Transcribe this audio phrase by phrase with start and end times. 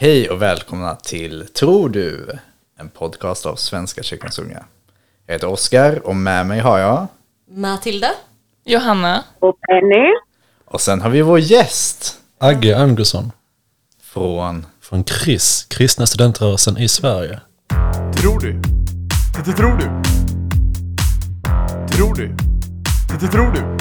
[0.00, 2.38] Hej och välkomna till Tror du?
[2.78, 4.64] En podcast av Svenska kyrkans unga.
[5.26, 7.06] Jag heter Oskar och med mig har jag
[7.50, 8.10] Matilda.
[8.64, 9.24] Johanna.
[9.38, 10.12] Och Penny.
[10.64, 13.32] och sen har vi vår gäst Agge Andersson
[14.02, 17.40] från från KRIS, Kristna studentrörelsen i Sverige.
[18.20, 18.52] Tror du?
[19.44, 19.84] Det tror du?
[21.96, 22.36] Tror du?
[23.20, 23.76] Det tror du?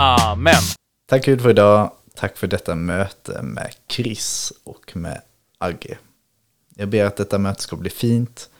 [0.00, 0.62] Amen.
[1.08, 1.90] Tack Gud för idag.
[2.16, 5.20] Tack för detta möte med Chris och med
[5.64, 5.98] Agge.
[6.74, 8.50] Jag ber att detta möte ska bli fint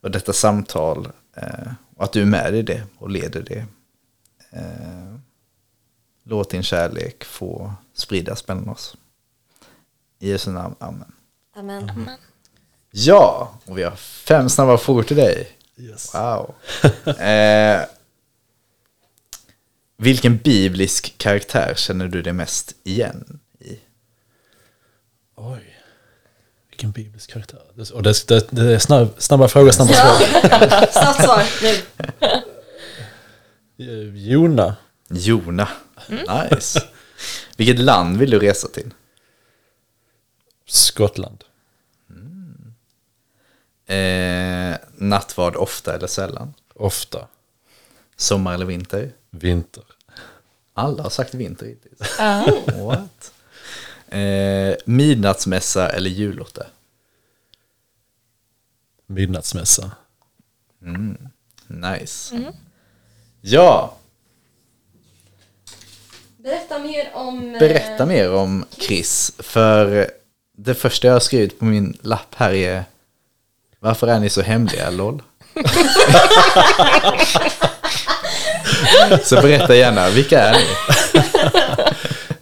[0.00, 3.66] och detta samtal eh, och att du är med i det och leder det.
[4.50, 5.16] Eh,
[6.22, 8.96] låt din kärlek få spridas mellan oss.
[10.18, 11.12] I Jesu namn, amen.
[11.56, 12.10] Amen.
[12.90, 15.48] Ja, och vi har fem snabba frågor till dig.
[16.14, 16.54] Wow.
[17.20, 17.84] Eh,
[19.96, 23.80] vilken biblisk karaktär känner du dig mest igen i?
[25.34, 25.75] Oj,
[26.76, 27.60] vilken biblisk karaktär.
[27.74, 30.18] Det- Och det, det, det är snabb, snabba frågor, snabba svar.
[30.92, 31.82] Snabbt svar nu.
[33.84, 34.76] Eh, Jona,
[35.08, 35.68] Jona.
[36.08, 36.80] Nice.
[37.56, 38.90] Vilket land vill du resa till?
[40.66, 41.44] Skottland.
[43.86, 46.54] Eh, nattvard ofta eller sällan?
[46.74, 47.26] Ofta.
[48.16, 49.12] Sommar eller vinter?
[49.30, 49.84] Vinter.
[50.74, 52.18] Alla har sagt vinter hittills.
[52.84, 53.32] What?
[54.10, 56.66] Eh, midnattsmässa eller julotta?
[59.06, 59.90] Midnattsmässa.
[61.68, 62.52] Nice.
[63.40, 63.94] Ja,
[66.36, 67.54] Berätta mer om...
[67.54, 69.32] eh, berätta mer om Chris.
[69.38, 70.10] För
[70.56, 72.84] det första jag har skrivit på min lapp här är
[73.80, 75.22] Varför är ni så hemliga, LOL?
[79.22, 80.66] så berätta gärna, vilka är ni?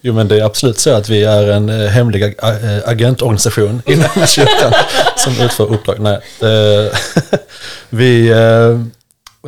[0.07, 3.81] Jo men det är absolut så att vi är en eh, hemlig ag- eh, agentorganisation
[3.85, 4.73] inom kyrkan
[5.17, 5.99] som utför uppdrag.
[5.99, 6.97] Nej, eh,
[7.89, 8.79] vi, eh,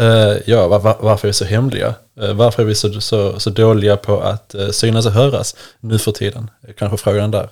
[0.07, 1.93] eh ja var, var, varför är vi så hemliga?
[2.33, 6.49] Varför är vi så, så, så dåliga på att synas och höras nu för tiden?
[6.77, 7.49] Kanske frågan där.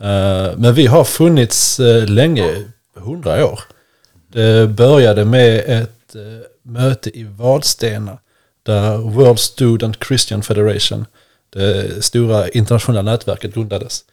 [0.00, 2.64] Eh, men vi har funnits eh, länge,
[2.96, 3.60] hundra år.
[4.32, 6.16] Det började med ett
[6.62, 8.18] möte i Vadstena
[8.62, 11.06] där World Student Christian Federation,
[11.56, 14.04] det stora internationella nätverket, grundades.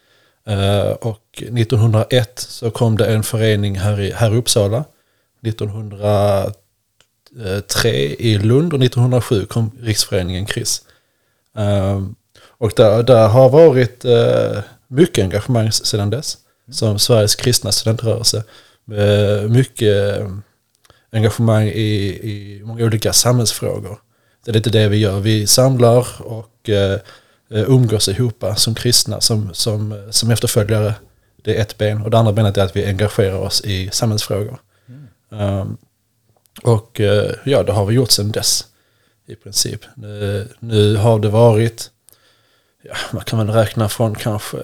[0.47, 4.83] Eh, och 1901 så kom det en förening här i, här i Uppsala.
[5.47, 10.81] 1903 i Lund och 1907 kom Riksföreningen KRIS.
[11.57, 12.01] Eh,
[12.57, 16.37] och där, där har varit eh, mycket engagemang sedan dess.
[16.71, 18.43] Som Sveriges kristna studentrörelse.
[18.91, 20.27] Eh, mycket eh,
[21.11, 23.99] engagemang i, i många olika samhällsfrågor.
[24.45, 25.19] Det är lite det vi gör.
[25.19, 26.99] Vi samlar och eh, eh,
[27.53, 30.93] umgås ihop som kristna, som, som, som efterföljare.
[31.43, 32.01] Det är ett ben.
[32.01, 34.59] Och det andra benet är att vi engagerar oss i samhällsfrågor.
[35.29, 35.77] Um,
[36.63, 38.65] och eh, ja, det har vi gjort sedan dess.
[39.27, 39.81] I princip.
[39.95, 41.91] Nu, nu har det varit,
[42.83, 44.57] ja, man kan väl räkna från kanske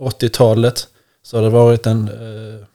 [0.00, 0.88] 80-talet.
[1.22, 2.66] Så har det varit en eh,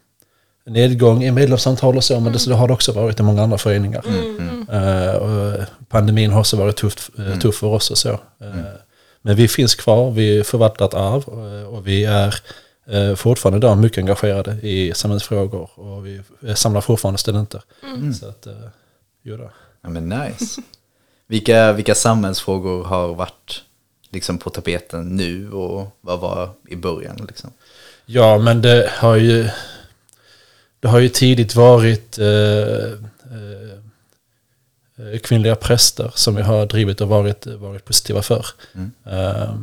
[0.72, 3.58] nedgång i medlemsantal och så, men det, det har det också varit i många andra
[3.58, 4.06] föreningar.
[4.72, 5.60] Eh, och
[5.90, 8.10] pandemin har också varit tufft, eh, tuff för oss och så.
[8.10, 8.66] Eh,
[9.22, 12.36] Men vi finns kvar, vi förvaltar ett arv och, och vi är
[12.86, 17.62] eh, fortfarande idag mycket engagerade i samhällsfrågor och vi eh, samlar fortfarande studenter.
[18.20, 18.54] Så att, eh,
[19.24, 19.52] jo då.
[19.82, 20.62] Ja, men nice.
[21.28, 23.64] Vilka, vilka samhällsfrågor har varit
[24.10, 27.26] liksom på tapeten nu och vad var i början?
[27.28, 27.52] Liksom?
[28.06, 29.50] Ja, men det har ju,
[30.80, 32.92] det har ju tidigt varit eh, eh,
[33.32, 33.61] eh,
[35.24, 38.46] kvinnliga präster som vi har drivit och varit, varit positiva för.
[39.06, 39.56] Eh,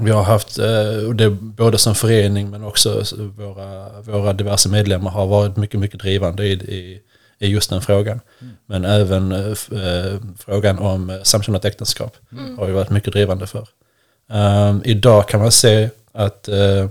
[0.00, 3.02] vi har haft, eh, och det både som förening men också
[3.36, 7.00] våra, våra diverse medlemmar har varit mycket, mycket drivande i, i,
[7.38, 8.20] i just den frågan.
[8.66, 12.16] Men även eh, eh, frågan om eh, samkönat äktenskap
[12.58, 13.68] har vi varit mycket drivande för.
[14.32, 16.88] Um, idag kan man se att eh,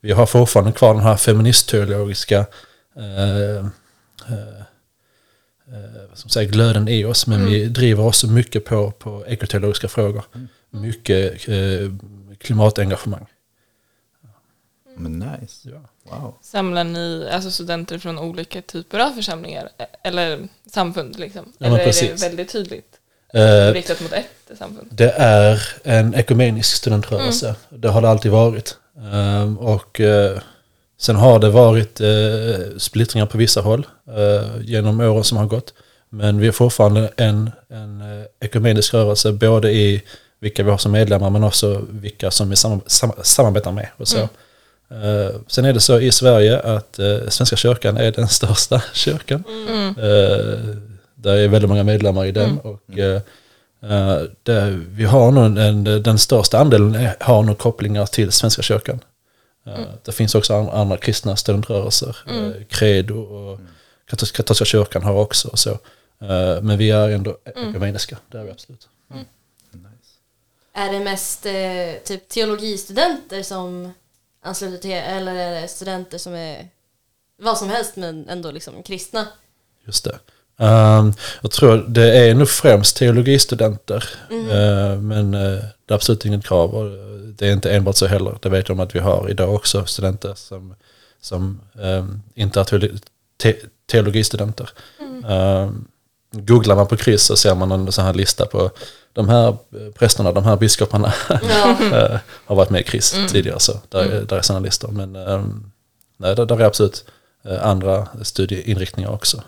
[0.00, 2.46] vi har fortfarande kvar den här feministteologiska
[2.96, 3.56] eh,
[4.28, 4.62] eh,
[5.68, 7.26] eh, man säga, glöden i oss.
[7.26, 10.24] Men vi driver också mycket på, på ekoteologiska frågor.
[10.70, 11.56] Mycket eh,
[12.38, 13.26] klimatengagemang.
[14.96, 15.68] Men nice.
[15.68, 15.80] Ja.
[16.16, 16.34] Wow.
[16.42, 19.68] Samlar ni alltså studenter från olika typer av församlingar?
[19.78, 21.52] e- Eller samfund liksom?
[21.58, 22.22] Ja, Eller är det precis.
[22.22, 22.98] väldigt tydligt
[23.34, 24.88] Eh, riktat mot ett samfund?
[24.90, 27.54] Det är en ekumenisk studentrörelse.
[27.68, 28.76] Det har det alltid varit.
[29.12, 30.38] Ehm, och eh,
[31.02, 35.74] sen har det varit eh, splittringar på vissa håll eh, genom åren som har gått.
[36.10, 40.02] Men vi är fortfarande en, en eh, ekumenisk rörelse både i
[40.40, 44.08] vilka vi har som medlemmar men också vilka som vi sam, sam, samarbetar med och
[44.08, 44.18] så.
[44.18, 49.44] Eh, sen är det så i Sverige att eh, Svenska kyrkan är den största kyrkan.
[49.48, 49.88] Mm.
[49.88, 50.76] Eh,
[51.14, 52.58] där är väldigt många medlemmar i den.
[52.58, 53.20] Och, eh,
[54.88, 59.00] vi har nog en, den största andelen har nog kopplingar till Svenska kyrkan.
[59.66, 62.16] Eh, Det finns också an- andra kristna studentrörelser.
[62.28, 62.52] Mm.
[62.52, 63.60] Eh, Credo och
[64.06, 65.48] katolska, katolska kyrkan har också.
[65.48, 65.70] Och så.
[66.20, 67.70] Eh, men vi är ändå Mm.
[67.70, 68.88] ekumeniska, det är vi absolut.
[70.74, 71.46] Är det mest
[72.06, 73.92] typ teologistudenter som
[74.42, 76.68] ansluter till er, eller är det studenter som är
[77.36, 79.26] vad som helst men ändå liksom kristna?
[79.86, 80.18] Just det.
[80.62, 84.04] Ehm, jag tror det är nog främst teologistudenter.
[84.30, 85.40] Eh, men uh,
[85.86, 86.74] det är absolut inget krav.
[86.74, 86.90] Och
[87.38, 88.38] det är inte enbart så heller.
[88.42, 90.74] Det vet jag om att vi har idag också studenter som,
[91.20, 92.98] som ehm, inte är teolo-
[93.42, 93.54] te
[93.90, 94.70] teologistudenter.
[95.28, 95.84] Ehm,
[96.32, 98.70] googlar man på kryss så ser man en sån här lista på
[99.12, 101.12] de här eh, prästerna, de här biskoparna
[101.92, 103.60] eh, har varit med i KRIS tidigare.
[103.60, 104.88] Så där, är- där är sådana listor.
[104.90, 105.12] Men
[106.16, 107.04] nej, där, där är absolut
[107.62, 109.42] andra studieinriktningar också.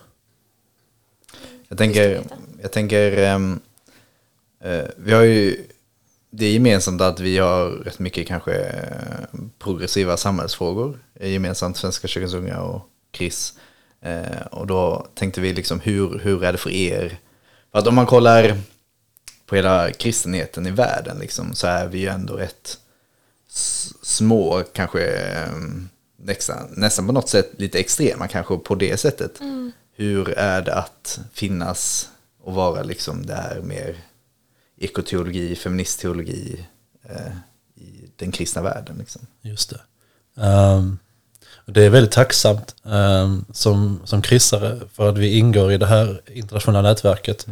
[1.74, 2.22] Jag tänker,
[2.62, 3.60] jag tänker ehm,
[4.64, 5.66] eh, vi har ju,
[6.30, 12.34] det är gemensamt att vi har rätt mycket kanske eh, progressiva samhällsfrågor, gemensamt Svenska kyrkans
[12.34, 13.54] unga och KRIS.
[14.00, 17.18] Eh, och då tänkte vi liksom hur, hur är det för er?
[17.72, 18.58] För att om man kollar
[19.46, 22.78] på hela kristenheten i världen liksom, så är vi ju ändå rätt
[24.02, 25.52] små, kanske eh,
[26.16, 29.40] nästan, nästan på något sätt lite extrema kanske på det sättet.
[29.96, 32.08] Hur är det att finnas
[32.42, 33.96] och vara liksom där mer
[34.76, 36.66] ekoteologi, feministteologi
[37.02, 37.32] eh,
[37.74, 38.96] i den kristna världen?
[38.98, 39.26] Liksom.
[39.42, 39.80] Just det.
[41.66, 45.86] Och det är väldigt tacksamt ehm, som, som kristare för att vi ingår i det
[45.86, 47.46] här internationella nätverket,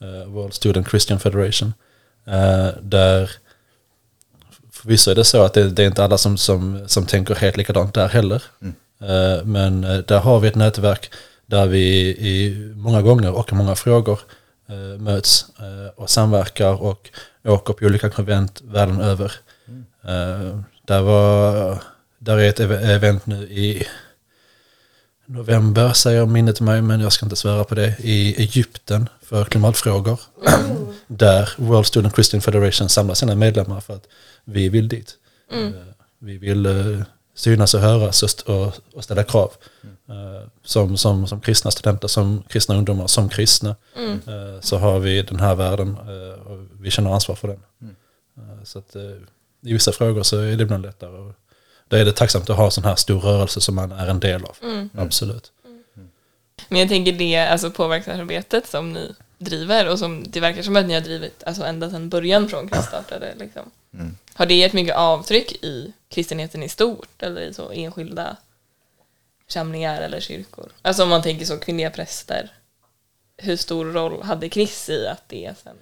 [0.00, 1.74] eh, World Student Christian Federation,
[2.24, 3.30] eh, där
[4.72, 7.56] förvisso är det så att det, det är inte alla som, som, som tänker helt
[7.56, 8.42] likadant där heller.
[9.00, 11.10] Eh, men eh, där har vi ett nätverk
[11.46, 14.20] där vi i många gånger och i många frågor
[14.68, 17.10] eh, möts eh, och samverkar och
[17.44, 19.32] åker på olika konvent världen över.
[20.04, 21.78] Eh, där, var,
[22.18, 23.86] där är ett ev- event nu i
[25.26, 30.20] november, säger minnet mig, men jag ska inte svära på det, i Egypten för klimatfrågor.
[31.06, 34.06] där World Student Christian Federation samlar sina medlemmar för att
[34.44, 35.14] vi vill dit.
[35.52, 35.70] Eh,
[36.18, 37.00] Vi vill eh,
[37.36, 39.52] synas och höras och, och, och ställa krav.
[40.08, 43.76] Eh, Som, som, som kristna studenter, som kristna ungdomar, som kristna.
[43.96, 47.60] eh, Så har vi den här världen eh, och vi känner ansvar för den.
[48.36, 48.96] Eh, Så att
[49.66, 51.10] i vissa frågor så är det ibland lättare.
[51.18, 51.32] Och
[51.88, 54.20] då är det tacksamt att ha en sån här stor rörelse som man är en
[54.20, 54.56] del av.
[54.94, 55.52] Absolut.
[56.68, 60.86] Men jag tänker det alltså påverkansarbetet som ni driver och som det verkar som att
[60.86, 63.34] ni har drivit alltså ända sedan början från kriststartade.
[63.38, 63.62] Liksom.
[64.34, 68.36] Har det gett mycket avtryck i kristenheten i stort eller i så enskilda
[69.46, 70.68] församlingar eller kyrkor?
[70.82, 72.50] Alltså om man tänker så kvinnliga präster.
[73.36, 75.76] Hur stor roll hade Chris i att det sen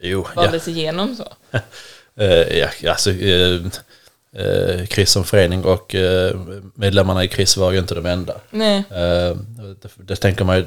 [0.00, 0.42] Jo, ja.
[0.42, 1.32] valdes igenom så?
[2.16, 3.60] Eh, ja, alltså, eh,
[4.32, 5.94] eh, KRIS som förening och
[6.74, 8.40] medlemmarna i KRIS var ju inte de enda.
[8.50, 8.84] Nej.
[8.88, 10.66] Det, det tänker man ju...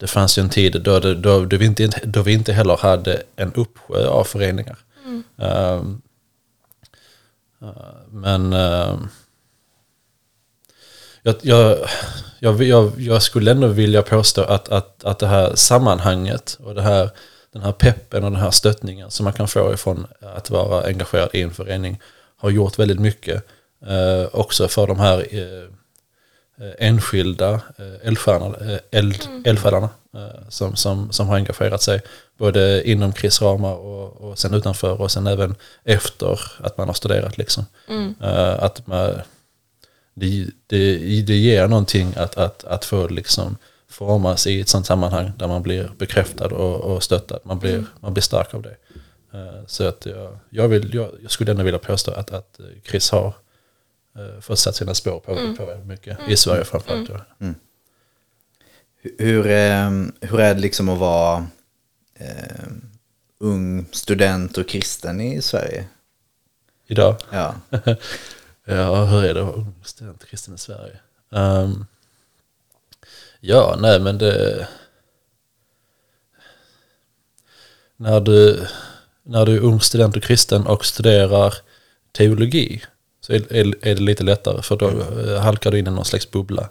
[0.00, 2.76] Det fanns ju en tid då, det, då, då, vi inte, då vi inte heller
[2.76, 4.76] hade en uppsjö av föreningar.
[5.38, 5.82] Eh,
[7.62, 7.72] eh,
[8.10, 8.98] men eh,
[11.22, 16.74] jag, jag, jag, jag, skulle ändå vilja påstå att, att, att det här sammanhanget och
[16.74, 17.10] det här,
[17.52, 21.30] den här peppen och den här stöttningen som man kan få ifrån att vara engagerad
[21.32, 22.00] i en förening
[22.36, 23.44] har gjort väldigt mycket
[23.86, 25.79] eh, också för de här eh,
[26.78, 32.00] enskilda eh, eldsjärnorna, eh, eld, eldsjälarna eh, som, som, som har engagerat sig
[32.38, 37.38] både inom krisramar och, och sen utanför och sen även efter att man har studerat.
[37.38, 37.64] Liksom.
[38.22, 39.10] Eh, att man,
[40.14, 43.56] det, det, det ger någonting att, att, att få liksom
[43.88, 47.40] formas i ett sånt sammanhang där man blir bekräftad och, och stöttad.
[47.42, 48.76] Man blir, man blir stark av det.
[49.32, 53.10] Eh, Så att jag, jag, vill, jag, jag skulle ändå vilja påstå att, att Chris
[53.10, 53.32] har
[54.16, 56.18] eh, fått satt sina spår på, på väldigt mycket.
[56.28, 57.08] I Sverige framförallt.
[57.08, 57.24] ja.
[59.02, 59.90] Hur, hur, eh,
[60.30, 61.46] hur är det liksom att vara
[62.14, 62.66] eh,
[63.38, 65.84] ung student och kristen i Sverige?
[66.86, 67.16] Idag.
[67.30, 67.54] Ja.
[68.64, 71.00] Ja, hur är det att vara ung student kristen i Sverige?
[71.32, 71.86] Ehm,
[73.40, 74.68] ja, nej men det...
[77.96, 78.66] När du,
[79.22, 81.54] när du är ung student och kristen och studerar
[82.12, 82.82] teologi
[83.30, 86.04] så är, är, är det lite lättare för då eh, halkar du in i någon
[86.04, 86.68] slags bubbla.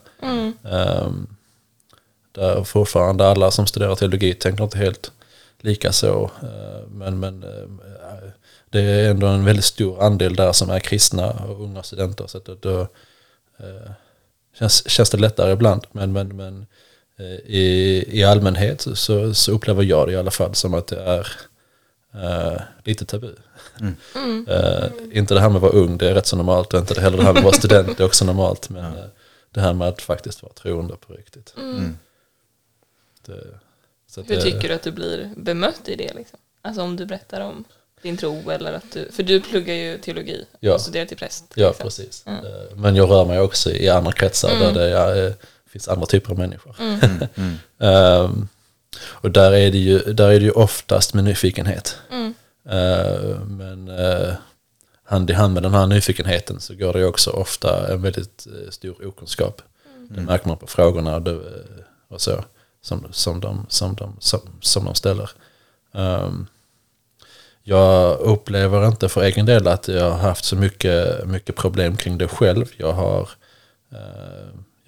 [0.63, 1.27] Ehm,
[2.31, 5.11] där fortfarande alla som studerar teologi tänker inte helt
[5.61, 6.31] lika så.
[6.41, 8.29] eh, Men, men eh,
[8.69, 12.27] det är ändå en väldigt stor andel där som är kristna och unga studenter.
[12.27, 12.87] Så då, då
[14.59, 15.81] känns, känns det lättare ibland.
[15.91, 16.65] Men, men, men
[17.45, 21.27] i, i allmänhet så, så upplever jag det i alla fall som att det är
[22.13, 23.33] eh, lite tabu.
[24.47, 26.73] Eh, inte det här med att vara ung, det är rätt så normalt.
[26.73, 28.69] Och inte det heller det här med att vara student, det är också normalt.
[28.69, 29.03] Men eh,
[29.51, 31.53] det här med att faktiskt vara troende på riktigt.
[33.25, 33.43] Det,
[34.07, 36.13] så att Hur det- tycker du att du blir bemött i det?
[36.13, 36.39] Liksom?
[36.61, 37.63] Alltså om du berättar om
[38.01, 40.73] din tro eller att du, för du pluggar ju teologi Ja.
[40.73, 41.45] och studerar till präst.
[41.55, 41.83] Ja, liksom.
[41.83, 42.23] precis.
[42.27, 45.35] Eh, Men jag rör mig också i andra kretsar där det
[45.69, 46.75] finns andra typer av människor.
[49.01, 51.97] Och där är, det ju, där är det ju oftast med nyfikenhet.
[52.69, 54.33] Eh, men eh,
[55.03, 58.47] hand i hand med den här nyfikenheten så går det ju också ofta en väldigt
[58.47, 59.61] eh, stor okunskap.
[60.09, 61.39] Det märker man på frågorna och, det,
[62.07, 62.43] och så
[62.81, 65.29] som, som, de, som, de, som, som de ställer.
[65.93, 66.47] Ehm,
[67.63, 72.17] jag upplever inte för egen del att jag har haft så mycket, mycket problem kring
[72.17, 72.65] det själv.
[72.77, 73.29] Jag har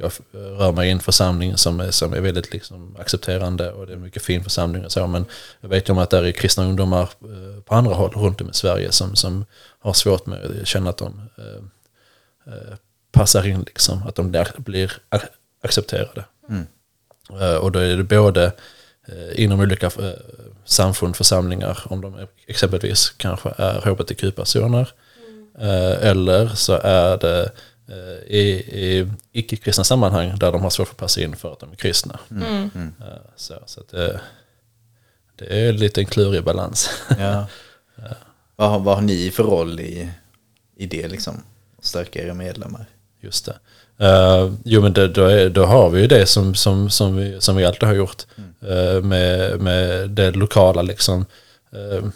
[0.01, 3.93] jag rör mig i en församling som är, som är väldigt liksom accepterande och det
[3.93, 5.07] är en mycket fin församling och så.
[5.07, 5.25] Men
[5.61, 8.49] jag vet ju om att det är kristna ungdomar eh, på andra håll runt om
[8.49, 9.45] i Sverige som, som
[9.79, 12.75] har svårt med att känna att de eh, eh,
[13.11, 15.27] passar in, liksom, att de blir, blir ac-
[15.63, 16.25] accepterade.
[17.41, 18.45] Eh, och då är det både
[19.07, 20.13] eh, inom olika eh,
[20.65, 24.89] samfund, församlingar, om de exempelvis kanske är hbtq-personer,
[25.59, 27.49] eh, eller så är det eh,
[28.27, 28.41] i,
[28.85, 32.19] i icke-kristna sammanhang där de har svårt att passa in för att de är kristna.
[32.31, 33.05] Eh,
[33.35, 34.21] Så, så att det,
[35.35, 36.89] det är lite en klurig balans.
[37.19, 37.45] Ja.
[38.55, 40.09] Vad, har, vad har ni för roll i,
[40.75, 41.43] i det liksom?
[41.77, 42.85] Att stärka era medlemmar?
[43.21, 43.55] Just det.
[44.05, 47.41] Eh, jo men det, då, är, då har vi ju det som, som, som, vi,
[47.41, 48.25] som vi alltid har gjort
[48.61, 51.25] eh, med, med det lokala liksom.
[51.75, 52.09] Uh,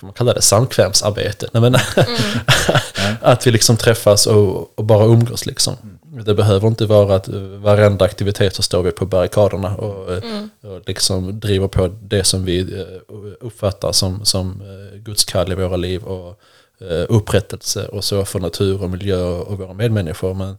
[0.00, 1.48] får man kalla det samkvämsarbete?
[1.52, 1.74] Nej, men,
[3.20, 5.76] att vi liksom träffas och, och bara umgås liksom.
[6.24, 7.28] Det behöver inte vara att
[7.58, 10.22] varenda aktivitet så står vi på barrikaderna och, eh,
[10.62, 15.54] och liksom driver på det som vi eh, uppfattar som, som eh, Guds kall i
[15.54, 16.40] våra liv och
[16.80, 20.34] eh, upprättelse och så för natur och miljö och våra medmänniskor.
[20.34, 20.58] Men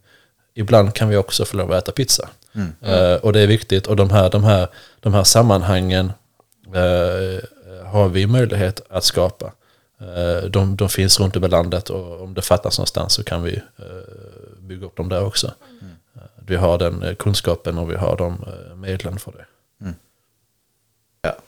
[0.54, 2.30] ibland kan vi också få lov att äta pizza.
[2.82, 4.68] Eh, och det är viktigt och de här, de här,
[5.00, 6.12] de här sammanhangen
[7.92, 9.52] har vi möjlighet att skapa.
[10.00, 13.44] Eh, de, de finns runt om i landet och om det fattas någonstans så kan
[13.44, 15.48] vi eh, bygga upp dem där också.
[16.16, 18.46] Eh, vi har den kunskapen och vi har de
[18.76, 19.46] medlen för det.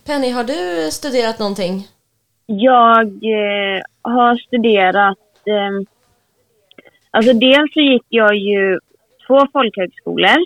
[0.06, 1.88] Penny, har du studerat någonting?
[2.46, 5.18] Jag eh, har studerat...
[5.46, 5.88] Eh,
[7.12, 8.80] alltså dels så gick jag ju
[9.28, 10.38] två folkhögskolor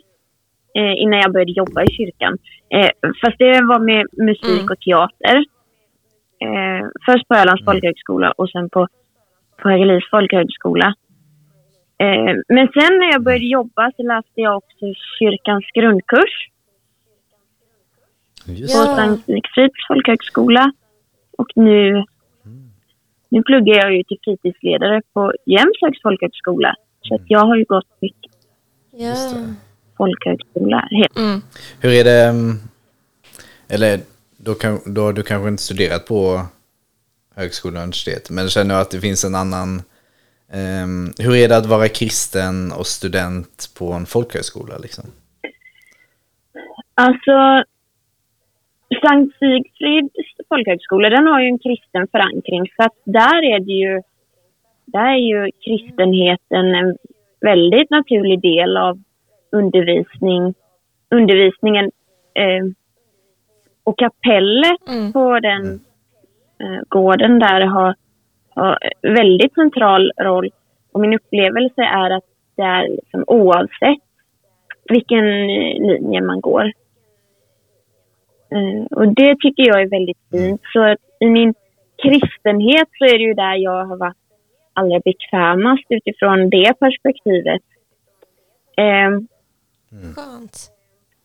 [0.75, 2.37] eh, innan jag började jobba i kyrkan.
[2.69, 2.89] Eh,
[3.21, 5.45] fast det var med musik och teater.
[6.39, 8.87] Eh, först på Ölands folkhögskola och sen på,
[9.61, 10.93] på Hägglunds folkhögskola.
[11.99, 14.85] Eh, men sen när jag började jobba så läste jag också
[15.19, 16.49] kyrkans grundkurs
[18.45, 18.95] Just på.
[18.95, 20.71] Sankt Sigfrids folkhögskola.
[21.37, 22.03] Och nu,
[23.29, 26.75] nu pluggar jag ju till fritidsledare på Jämshögs folkhögskola.
[27.01, 28.31] Så att jag har ju gått mycket
[28.91, 29.13] Ja.
[29.97, 30.87] folkhögskola.
[30.91, 31.17] Helt.
[31.17, 31.41] Mm.
[31.81, 32.55] Hur är det, mm,
[33.69, 33.99] eller
[34.47, 36.41] då, kan, då har du kanske inte studerat på
[37.35, 39.81] högskola och universitet, men känner du att det finns en annan,
[40.53, 45.05] Um, hur är det att vara kristen och student på en folkhögskola liksom?
[46.93, 47.35] Alltså,
[49.01, 50.13] Sankt Sigfrids
[50.49, 52.63] folkhögskola, den har ju en kristen förankring.
[52.75, 54.01] Så att där är det ju,
[54.85, 56.97] där är ju kristenheten en
[57.41, 59.03] väldigt naturlig del av
[59.51, 60.53] undervisning,
[61.11, 61.85] undervisningen.
[62.35, 62.63] Eh,
[63.87, 65.79] och kapellet på den
[66.59, 67.95] eh, gården där har,
[68.49, 70.49] har väldigt central roll.
[70.91, 72.23] Och min upplevelse är att
[72.55, 74.03] det är liksom oavsett
[74.89, 76.65] vilken eh, linje man går.
[78.51, 80.61] Eh, och det tycker jag är väldigt fint.
[80.73, 81.53] Så att i min
[82.03, 84.17] kristenhet så är det ju där jag har varit
[84.73, 87.61] allra bekvämast utifrån det perspektivet.
[88.77, 89.09] Eh,
[90.15, 90.71] Skönt.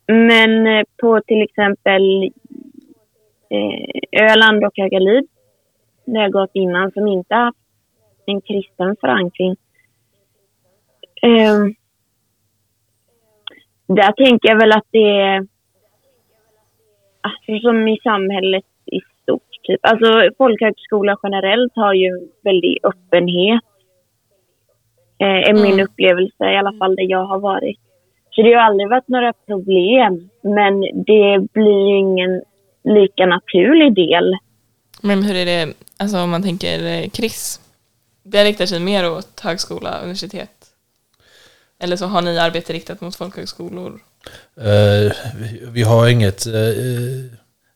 [0.07, 2.33] men eh, på till exempel
[3.53, 5.29] eh, Öland och Högalid,
[6.05, 7.59] där jag gått innan, som inte haft
[8.27, 9.57] en kristen förankring.
[11.23, 11.59] Eh,
[13.87, 15.47] där tänker jag väl att det är
[17.21, 19.43] alltså, som i samhället i stort.
[19.63, 19.81] Typ.
[19.83, 23.63] Alltså folkhögskola generellt har ju en väldig öppenhet.
[25.19, 27.81] Eh, är min upplevelse, i alla fall där jag har varit.
[28.31, 30.31] Så det har aldrig varit några problem.
[30.43, 32.43] Men det blir ju ingen
[32.85, 34.37] lika naturlig del.
[35.01, 37.61] Men hur är det, alltså om man tänker eh, KRIS?
[38.23, 40.51] Det riktar sig mer åt högskola, universitet.
[41.79, 44.01] Eller så har ni arbete riktat mot folkhögskolor?
[44.57, 46.53] Eh, vi, vi har inget eh,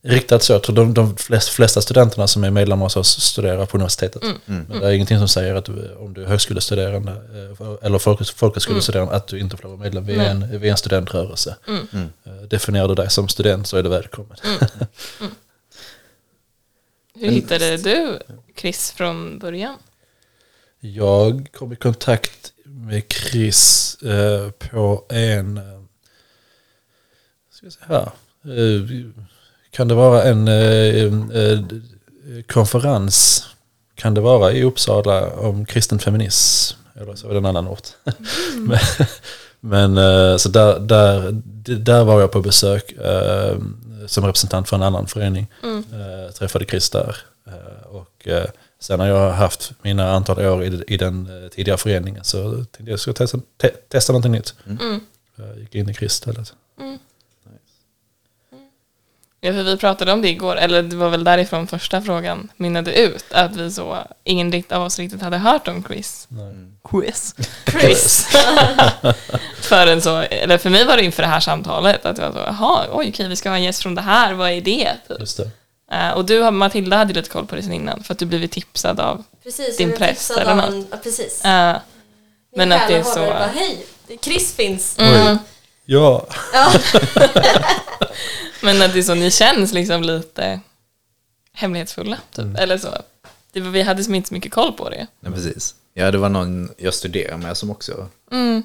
[0.06, 0.52] riktat så.
[0.52, 4.22] Jag tror de, de flest, flesta studenterna som är medlemmar hos oss studerar på universitetet.
[4.44, 8.34] Men det är ingenting som säger att du, om du är högskolestuderande eh, eller folk,
[8.34, 10.04] folkhögskolestuderande att du inte får vara medlem.
[10.06, 11.56] Vi är en, vi är en studentrörelse.
[12.24, 14.36] Eh, Definierar du dig som student så är du välkommen.
[17.14, 18.18] Hur hittade du
[18.56, 19.76] Chris från början?
[20.80, 25.60] Jag kom i kontakt med Chris eh, på en...
[27.50, 28.10] Ska jag säga här.
[29.76, 31.04] Kan det vara en eh,
[31.42, 31.60] eh,
[32.46, 33.46] konferens?
[33.94, 36.78] Kan det vara i Uppsala om kristen feminism?
[36.94, 37.88] Eller så är det en annan ort.
[38.56, 38.78] men
[39.60, 41.42] men eh, så där, där,
[41.76, 43.58] där var jag på besök eh,
[44.06, 45.46] som representant för en annan förening.
[45.62, 47.16] Eh, träffade Chris där.
[47.46, 48.28] Eh, och
[48.80, 53.00] sen har jag haft mina antal år i, i den tidigare föreningen så tänkte jag
[53.00, 54.54] skulle testa, te, testa någonting nytt.
[55.36, 56.52] Jag gick in i Chris istället.
[59.46, 62.94] Ja, för vi pratade om det igår, eller det var väl därifrån första frågan mynnade
[63.00, 66.28] ut, att vi så, ingen rikt av oss riktigt hade hört om Chris.
[66.90, 67.34] Quiz.
[67.70, 68.26] Chris.
[69.60, 72.86] Förrän så, eller för mig var det inför det här samtalet, att jag så, jaha,
[72.92, 74.92] oj, okej, vi ska ha en gäst från det här, vad är det?
[75.20, 75.50] Just det.
[75.92, 78.52] Eh, och du, Matilda, hade lite koll på det sen innan, för att du blivit
[78.52, 80.70] tipsad av, Precis, Din präst eller något.
[80.70, 81.44] en- Ja, precis.
[81.44, 81.76] eh,
[82.56, 83.20] men att det är så...
[83.20, 83.86] Bara, Hej,
[84.22, 84.98] Chris finns.
[84.98, 85.38] Mm.
[85.84, 86.26] Ja,
[88.62, 90.60] Men att det är så, ni känns liksom lite
[91.52, 92.58] hemlighetsfulla, typ.
[92.58, 92.88] Eller så.
[93.52, 95.06] Det, var- vi hade som inte så mycket koll på det.
[95.20, 95.74] Ja, precis.
[95.94, 98.62] Ja, det var någon jag studerade med som också Mm.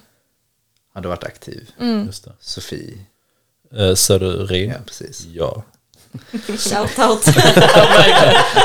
[0.94, 1.72] hade varit aktiv.
[2.06, 2.34] just det.
[2.40, 2.98] Sofie.
[3.76, 4.70] Eh, Söderin.
[4.70, 5.26] Ja, precis.
[5.26, 5.64] Ja,
[6.58, 7.26] Shout out.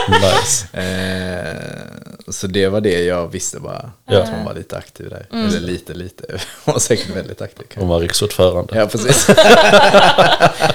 [0.09, 0.67] nice.
[0.73, 3.93] Eh, så det var det jag visste bara.
[4.07, 4.23] Ja.
[4.23, 5.26] Att hon var lite aktiv där.
[5.33, 6.25] Eller lite, lite.
[6.64, 7.66] Hon var säkert väldigt aktiv.
[7.75, 8.77] Hon var riksordförande.
[8.79, 9.29] Ja, precis.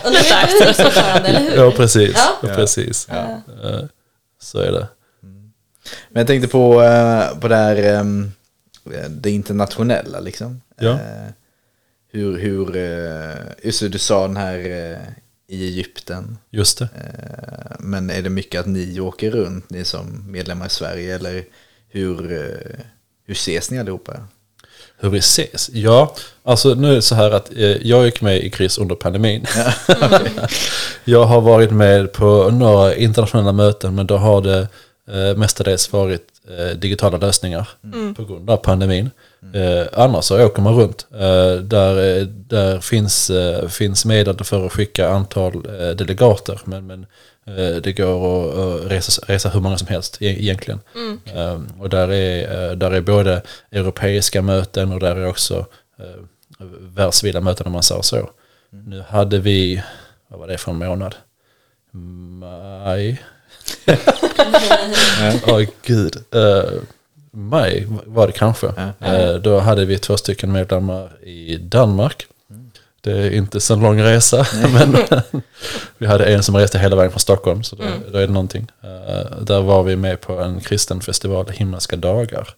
[0.04, 1.56] Och nu är du riksordförande, eller hur?
[1.56, 2.14] Ja, precis.
[2.16, 2.38] Ja.
[2.50, 2.56] Ja.
[2.56, 3.10] precis.
[3.10, 3.82] Eh,
[4.42, 4.88] Så är det.
[6.10, 8.32] Men jag tänkte på, eh, på det här ehm,
[9.10, 10.62] det internationella liksom.
[10.80, 10.90] Ja.
[10.92, 11.32] Eh,
[12.12, 14.58] hur, hur eh, just det, du sa den här
[14.92, 14.98] eh,
[15.52, 16.38] i Egypten.
[16.50, 16.84] Just det.
[16.84, 21.44] Eh, Men är det mycket att ni åker runt, ni som medlemmar i Sverige, eller
[21.90, 22.80] hur, eh,
[23.26, 24.14] hur ses ni allihopa?
[24.98, 25.70] Hur vi ses?
[25.74, 28.96] Ja, alltså nu är det så här att eh, jag gick med i KRIS under
[28.96, 29.46] pandemin.
[31.04, 34.68] jag har varit med på några internationella möten men då har det
[35.36, 36.28] mestadels varit
[36.76, 37.70] digitala lösningar
[38.16, 39.10] på grund av pandemin.
[39.54, 41.08] Eh, annars så åker man runt.
[41.14, 46.88] Eh, där eh, där finns, eh, finns medel för att skicka antal eh, delegater men,
[46.88, 47.06] men
[47.48, 50.80] eh, det går att, att resa, resa hur många som helst e- egentligen.
[51.26, 55.66] Eh, och där är, eh, där är både europeiska möten och där är också
[56.00, 56.06] eh,
[56.80, 58.30] världsvida möten om man säger så.
[58.70, 59.84] Nu hade vi,
[60.28, 61.16] vad var det för en månad?
[61.92, 63.22] Maj?
[65.48, 66.16] Åh gud.
[67.34, 68.68] Eh, maj var det kanske.
[69.00, 72.26] Eh, då hade vi två stycken medlemmar i Danmark.
[73.04, 74.98] Det är inte så lång resa, men
[75.98, 78.68] vi hade en som reste hela vägen från Stockholm, så då, då är det någonting.
[78.84, 82.56] Eh, där var vi med på en kristen festival, Himmelska dagar.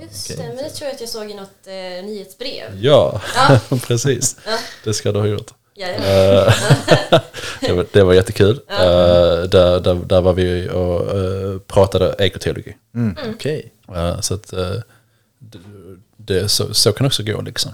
[0.00, 2.64] Just det, men det tror jag att jag såg i något eh, nyhetsbrev.
[2.80, 3.60] Ja, Ja.
[3.86, 4.36] precis.
[4.46, 4.58] Ja.
[4.84, 5.50] Det ska du ha gjort.
[5.74, 5.86] Ja.
[5.86, 6.54] Eh,
[7.60, 8.60] det, var, det var jättekul.
[8.68, 8.76] Eh,
[9.48, 12.76] där, där, där var vi och eh, pratade ekoteologi.
[12.94, 13.16] Mm.
[13.34, 13.58] Okej.
[13.64, 13.70] Eh,
[14.20, 14.76] så att, eh,
[16.16, 17.72] det, så, så kan också gå liksom.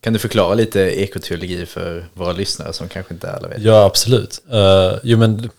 [0.00, 3.62] Kan du förklara lite ekoteologi för våra lyssnare som kanske inte alla vet?
[3.62, 4.42] Ja, absolut.
[4.52, 5.50] Uh, jo, men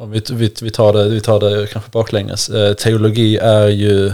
[0.00, 2.48] om vi, vi, vi, tar det, vi tar det kanske baklänges.
[2.48, 4.12] Eh, teologi är ju,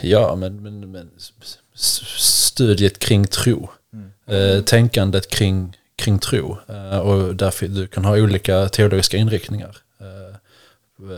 [0.00, 1.10] ja, men, men, men
[1.74, 3.70] studiet kring tro.
[4.26, 6.58] Eh, tänkandet kring, kring tro.
[6.68, 9.76] Eh, och därför du kan ha olika teologiska inriktningar.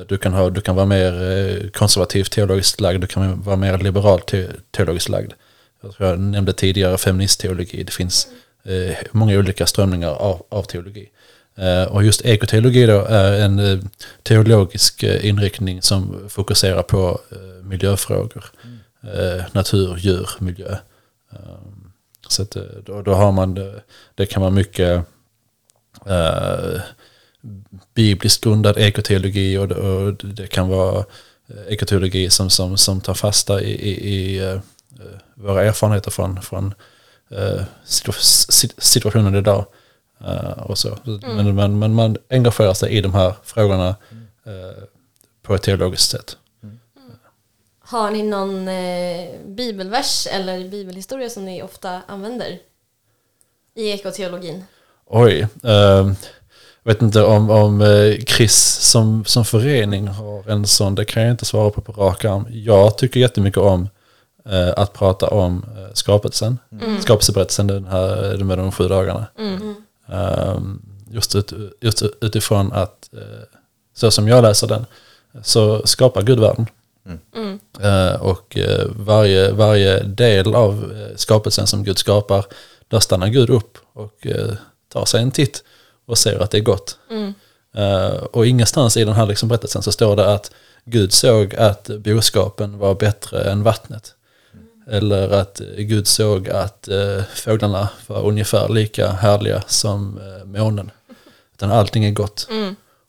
[0.09, 3.79] Du, kan ha, du kan vara mer eh, konservativt teologiskt lagd, du kan vara mer
[3.79, 5.33] liberalt te, teologiskt lagd.
[5.83, 7.83] Jag tror jag nämnde tidigare feministteologi.
[7.83, 8.29] Det finns
[8.65, 11.11] eh, många olika strömningar av, av teologi.
[11.57, 13.79] Eh, och just ekoteologi då är en eh,
[14.23, 18.45] teologisk eh, inriktning som fokuserar på eh, miljöfrågor.
[19.03, 20.77] Eh, natur, djur, miljö.
[21.33, 21.39] Eh,
[22.29, 23.83] så att, eh, då, då har man, det,
[24.15, 25.05] det kan vara mycket
[26.07, 26.81] eh,
[27.95, 30.99] bibliskt grundad ekoteologi och det, och det kan vara
[31.49, 34.61] eh, ekoteologi som, som, som tar fasta i, i, i eh,
[35.35, 36.75] våra erfarenheter från, från
[37.85, 39.67] sit- situationen idag.
[40.21, 40.99] eh, och så.
[41.05, 43.89] Men, men, men man engagerar sig i de här frågorna
[44.45, 44.83] eh,
[45.43, 46.37] på ett teologiskt sätt.
[47.85, 48.67] Har ni någon
[49.57, 52.59] bibelvers eller bibelhistoria som ni ofta använder
[53.75, 54.65] i ekoteologin?
[55.07, 55.47] Oj.
[56.83, 61.23] Jag vet inte om, om eh, KRIS som, som förening har en sån, det kan
[61.23, 62.47] jag inte svara på på rak arm.
[62.51, 63.89] Jag tycker jättemycket om
[64.49, 66.59] eh, att prata om eh, skapelsen.
[67.01, 69.27] Skapelseberättelsen, den här med de sju dagarna.
[70.09, 73.43] Ehm, just, ut, just utifrån att, eh,
[73.95, 74.87] så som jag läser den,
[75.43, 76.67] så skapar Gud världen.
[77.81, 82.45] Eh, och eh, varje, varje del av eh, skapelsen som Gud skapar,
[82.89, 84.55] där stannar Gud upp och eh,
[84.93, 85.65] tar sig en titt
[86.13, 86.99] och ser att det är gott.
[87.75, 90.51] Eh, och ingenstans i den här liksom berättelsen så står det att
[90.85, 94.15] Gud såg att boskapen var bättre än vattnet.
[94.87, 100.91] Eller att Gud såg att eh, fåglarna var ungefär lika härliga som eh, månen.
[101.55, 102.49] Utan allting är gott.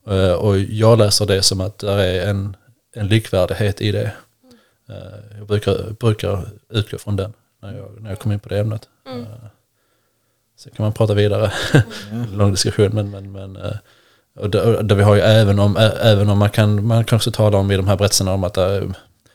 [0.07, 2.55] Eh, och jag läser det som att det är en,
[2.93, 4.11] en likvärdighet i det.
[4.89, 8.59] Eh, jag brukar, brukar utgå från den när jag, när jag kommer in på det
[8.59, 8.87] ämnet.
[9.07, 9.49] Eh,
[10.63, 11.51] Sen kan man prata vidare,
[12.33, 13.71] lång diskussion, men, men, men eh,
[14.39, 17.31] och där, där vi har ju även om, även om man kan, man kan också
[17.31, 18.81] tala om i de här berättelserna om att äh,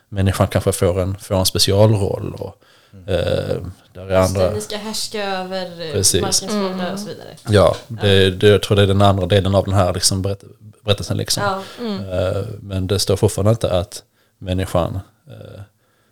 [0.09, 2.62] människan kanske får en, får en specialroll och
[3.07, 3.57] äh,
[3.93, 6.21] där är andra, Ni ska härska över eh, Precis.
[6.21, 7.29] markens fåglar och så vidare.
[7.49, 10.45] ja, det, det, jag tror det är den andra delen av den här liksom berätt,
[10.85, 11.43] berättelsen liksom.
[11.43, 11.62] Ja.
[11.87, 14.03] Eh, Men det står fortfarande inte att
[14.38, 15.61] människan eh,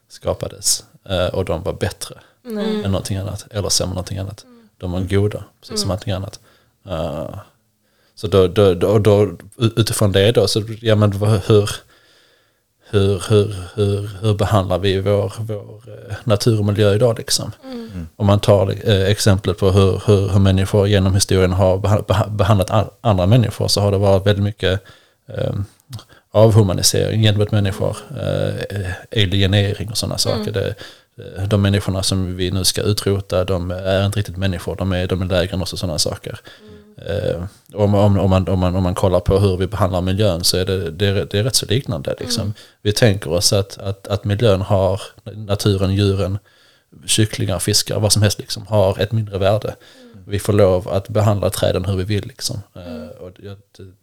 [0.09, 3.47] skapades eh, och de var bättre än någonting annat.
[3.51, 4.45] Eller sämre än någonting annat.
[4.81, 6.41] De var goda, precis som allting annat.
[6.89, 7.39] Eh,
[8.15, 9.31] Så då, då, då, då,
[9.77, 11.71] utifrån det då, så ja men hur,
[12.91, 17.53] hur, hur, hur, hur behandlar vi vår, vår eh, natur och miljö idag liksom?
[18.17, 22.37] Om man tar eh, exemplet på hur, hur, hur människor genom historien har beha- beha-
[22.37, 24.81] behandlat andra människor så har det varit väldigt mycket
[25.29, 25.55] eh,
[26.31, 30.53] avhumanisering gentemot människor, eh, alienering och sådana saker.
[30.53, 30.75] Det, eh,
[31.49, 35.23] de människorna som vi nu ska utrota, de är inte riktigt människor, de är, de
[35.23, 36.41] är lägre än oss och sådana saker.
[36.99, 40.45] Eh, om, om, om, man, om, man, om man kollar på hur vi behandlar miljön
[40.45, 42.15] så är det, det, är, det är rätt så liknande.
[42.21, 42.55] Liksom.
[42.83, 46.39] Vi tänker oss att, att, att miljön har, naturen, djuren,
[47.07, 49.75] kycklingar, fiskar, vad som helst liksom, har ett mindre värde.
[50.27, 52.27] Vi får lov att behandla träden hur vi vill.
[52.27, 52.63] Liksom.
[52.75, 53.57] Eh, och jag,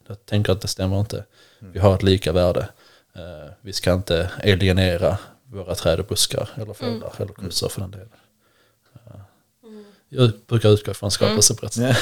[0.08, 1.24] jag tänker att det stämmer inte.
[1.60, 2.68] Vi har ett lika värde.
[3.16, 5.18] Eh, vi ska inte alienera
[5.54, 8.10] våra träd och buskar eller fåglar eller kossor för den delen.
[9.06, 9.20] Eh,
[10.10, 11.96] Jag brukar utgå från skapelseberättelsen.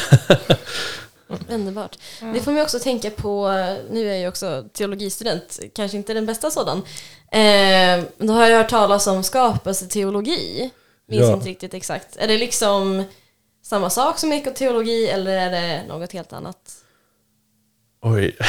[1.50, 1.98] Underbart.
[2.34, 3.48] Det får mig också tänka på,
[3.92, 6.78] nu är jag ju också teologistudent, kanske inte den bästa sådan.
[7.32, 10.70] Eh, då har jag hört talas om skapelseteologi.
[11.08, 11.34] Minns Ja.
[11.34, 12.16] inte riktigt exakt.
[12.18, 13.04] Är det liksom
[13.64, 16.76] samma sak som ekoteologi eller är det något helt annat?
[18.02, 18.38] Oj.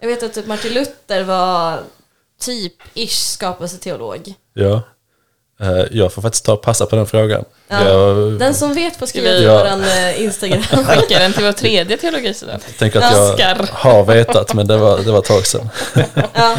[0.00, 1.82] Jag vet att typ Martin Luther var
[2.40, 4.34] typ ish skapelseteolog.
[4.54, 4.82] Ja.
[5.60, 7.44] Eh, Jag får faktiskt ta och passa på den frågan.
[7.68, 7.88] Ja.
[7.88, 9.66] Jag Den som vet får skriva till Ja.
[9.86, 10.62] eh, Instagram.
[10.86, 12.78] Skicka den till vår tredje teologistudent.
[12.78, 13.68] tänker att jag Oskar.
[13.72, 15.68] har vetat, men det var, det var ett tag sedan.
[16.34, 16.56] ja,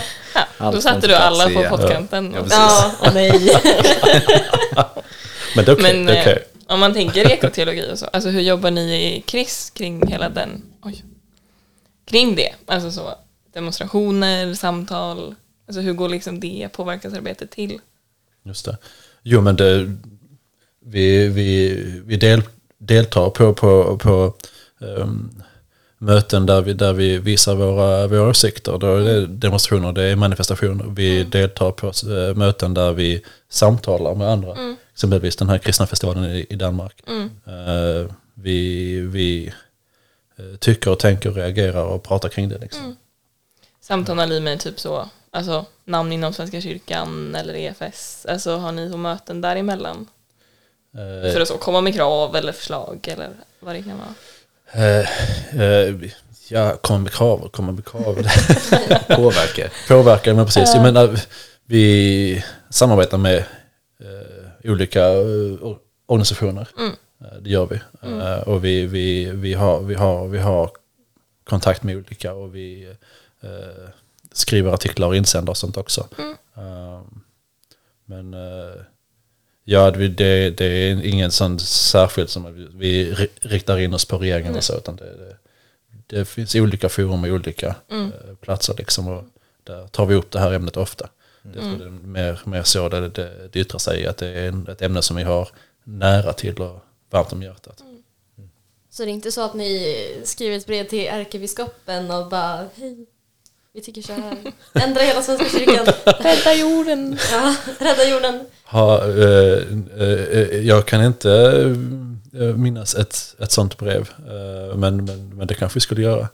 [0.57, 2.33] Ja, då satte du alla på pottkanten.
[2.35, 3.31] Ja, ja, åh nej.
[5.55, 6.03] Men det är okej.
[6.21, 6.33] Okej.
[6.67, 8.81] eh, om man tänker ekoteologi och så, alltså hur jobbar ni
[9.17, 11.03] i KRIS kring hela den, oj,
[12.09, 12.49] kring det?
[12.67, 13.13] Alltså så
[13.53, 15.35] demonstrationer, samtal,
[15.71, 17.79] alltså hur går liksom det påverkansarbetet till?
[18.43, 18.77] Just det.
[19.23, 19.97] Jo, men det,
[20.85, 21.73] vi, vi,
[22.05, 22.43] vi del,
[22.77, 24.33] deltar på, på, på
[24.85, 25.29] ehm,
[25.97, 28.77] möten där vi, där vi visar våra, våra åsikter.
[28.77, 30.85] Då är det demonstrationer, det är manifestationer.
[30.95, 34.55] Vi deltar på eh, möten där vi samtalar med andra.
[34.93, 37.03] Exempelvis den här kristna festivalen i, i Danmark.
[37.07, 39.53] Eh, vi vi
[40.37, 42.57] eh, tycker och tänker och reagerar och pratar kring det.
[42.57, 42.95] Liksom.
[43.81, 48.25] Samtalar ni med typ så, alltså namn inom Svenska kyrkan eller EFS?
[48.29, 50.07] Alltså har ni så möten däremellan?
[50.93, 54.13] Eh, För att så komma med krav eller förslag eller vad det kan vara?
[54.85, 55.95] Eh, eh,
[56.49, 58.15] ja, kommer med krav, kommer med krav.
[59.15, 59.69] Påverkar.
[59.87, 60.73] Påverkar, men precis.
[60.75, 61.19] Jag menar,
[61.65, 65.15] vi samarbetar med eh, olika eh,
[65.61, 66.67] or- organisationer.
[66.79, 67.79] Eh, det gör vi.
[68.09, 70.71] Eh, och vi, vi, vi, har, vi, har, vi har
[71.43, 72.95] kontakt med olika och vi
[73.43, 73.89] eh,
[74.31, 76.07] skriver artiklar och insändare och sånt också.
[76.57, 77.01] Eh,
[78.05, 78.81] men eh,
[79.63, 80.07] ja, det,
[80.49, 84.55] det, är ingen sån särskild som att vi- vi ri- riktar in oss på regeringen
[84.55, 85.37] och så, utan det, det,
[86.07, 89.23] det finns olika forum och olika eh, platser liksom och
[89.63, 91.09] där tar vi upp det här ämnet ofta.
[91.43, 94.27] Det, tror jag det är mer, mer så det, det, det yttrar sig att det
[94.27, 95.49] är en, ett ämne som vi har
[95.83, 97.83] nära till och varmt om hjärtat.
[98.89, 103.05] Så det är inte så att ni skriver ett brev till ärkebiskopen och bara hej,
[103.73, 104.37] vi tycker så här.
[104.73, 105.85] Ändra hela Svenska kyrkan.
[106.19, 107.17] Rädda jorden!
[107.31, 108.45] Ja, rädda jorden.
[108.65, 109.63] Ha, eh,
[109.99, 111.31] eh, jag kan inte
[112.33, 116.27] eh, minnas ett, ett sånt brev, eh, men, men, men det kanske vi skulle göra.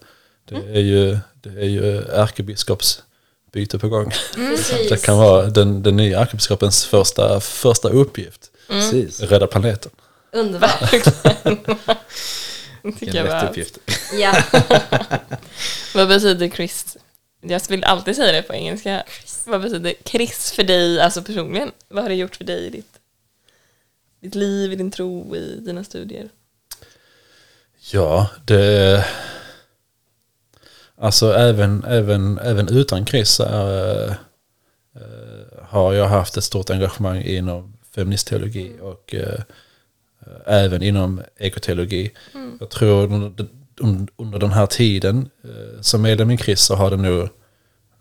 [0.50, 4.12] Det är ju, det är ju ärkebiskopsbyte på gång.
[4.36, 4.89] Precis.
[4.89, 8.52] Det kan vara den, den nya ärkebiskopens första, första uppgift.
[8.67, 9.21] Precis.
[9.21, 9.91] Rädda planeten.
[10.32, 10.93] Underbart.
[12.84, 13.78] Vilken lätt uppgift.
[14.19, 14.43] Ja.
[15.95, 16.97] Vad betyder Chris?
[17.41, 19.04] Jag vill alltid säga det på engelska.
[19.45, 21.71] Vad betyder Chris för dig, alltså personligen?
[21.88, 23.00] Vad har det gjort för dig i ditt,
[24.19, 26.30] ditt liv, i din tro, i dina studier?
[27.91, 29.06] Ja, det...
[30.95, 34.13] Alltså även, även, även utan Chris äh,
[35.62, 39.41] har jag haft ett stort engagemang inom feministteologi och äh,
[40.45, 42.12] även inom ekoteologi.
[42.60, 43.34] Jag tror
[43.80, 47.30] under, un- under den här tiden äh, som medlem i Chris så har det nog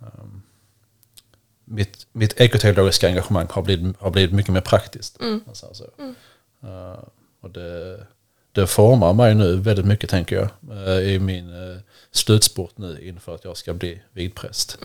[0.00, 0.42] ehm,
[1.64, 5.16] mitt, mitt ekoteologiska engagemang har blivit, har blivit mycket mer praktiskt.
[5.20, 5.84] om man säger så.
[6.62, 6.98] Eh,
[7.40, 8.06] och det,
[8.52, 10.48] det formar mig nu väldigt mycket tänker jag
[10.88, 14.78] eh, i min slutspurt nu inför att jag ska bli vigpräst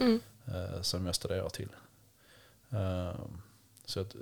[0.46, 1.68] eh, som jag studerar till.
[2.70, 3.20] Eh,
[3.86, 4.14] så att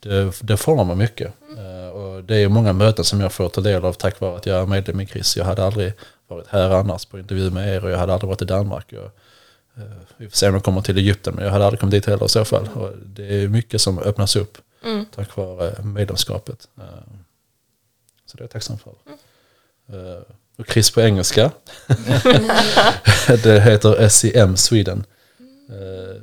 [0.00, 1.32] det, det formar mycket.
[1.58, 4.46] Eh, och det är många möten som jag får ta del av tack vare att
[4.46, 5.36] jag är medlem i KRIS.
[5.36, 5.92] Jag hade aldrig
[6.28, 8.86] varit här annars på intervju med er och jag hade aldrig varit i Danmark.
[8.88, 9.04] Jag,
[9.76, 9.82] eh,
[10.16, 12.24] vi får se om jag kommer till Egypten men jag hade aldrig kommit dit heller
[12.26, 12.68] i så fall.
[12.74, 14.58] Och det är mycket som öppnas upp
[15.14, 16.68] tack vare medlemskapet.
[16.78, 16.84] Eh,
[18.26, 18.92] Så det är jag tacksam för.
[19.92, 20.22] Eh,
[20.58, 21.50] Och Chris på engelska.
[23.42, 25.04] det heter SEM Sweden.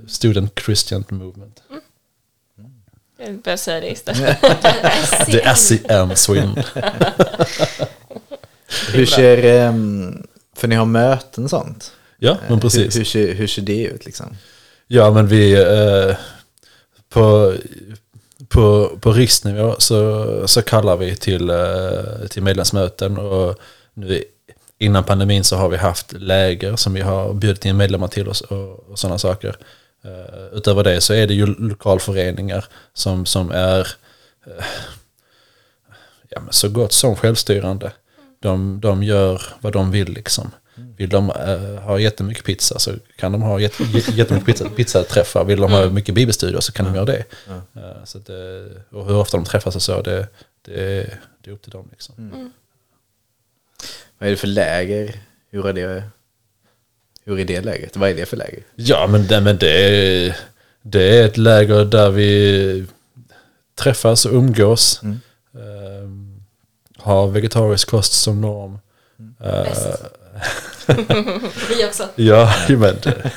[0.07, 1.63] Student Christian Movement.
[3.17, 4.41] Jag börjar säga det istället.
[5.27, 6.55] Det är SEM Sweden.
[8.93, 11.91] Hur ser, ehm, för ni har möten och sånt?
[12.17, 12.95] Ja, men precis.
[12.95, 14.37] Hur, hur, ser, hur ser det ut liksom?
[14.87, 16.15] Ja, men vi eh,
[17.09, 17.53] på,
[18.47, 23.59] på, på riksnivå så, så kallar vi till, eh, till medlemsmöten och
[23.93, 24.23] nu
[24.79, 28.41] innan pandemin så har vi haft läger som vi har bjudit in medlemmar till oss
[28.41, 29.57] och, och sådana saker.
[30.07, 33.79] Eh, utöver det så är det ju lokalföreningar som, som är
[34.47, 34.65] eh,
[36.29, 37.91] ja, men så gott som självstyrande.
[38.39, 40.51] De, de gör vad de vill liksom.
[40.97, 45.43] Vill de eh, ha jättemycket pizza så kan de ha jätte, jätte- jättemycket pizza, pizzaträffar.
[45.43, 47.23] Vill de ha mycket bibelstudier så kan de göra det.
[48.03, 50.27] Så att, det- och hur ofta de träffas och så, det,
[50.65, 50.73] det,
[51.43, 51.87] det är upp till dem.
[51.91, 52.51] Liksom.
[54.17, 55.19] Vad är det för läger?
[55.49, 56.03] Hur är det,
[57.27, 57.97] hur är det läget?
[57.97, 58.63] Vad är det för läger?
[58.75, 60.37] Ja, men, det, men det, är,
[60.81, 62.85] det är ett läger där vi
[63.75, 65.01] träffas och umgås.
[65.53, 66.09] Eh,
[66.97, 68.79] har vegetarisk kost som norm.
[69.43, 70.03] Eh, Bäst.
[71.69, 72.03] Vi också.
[72.15, 73.31] Ja, men det.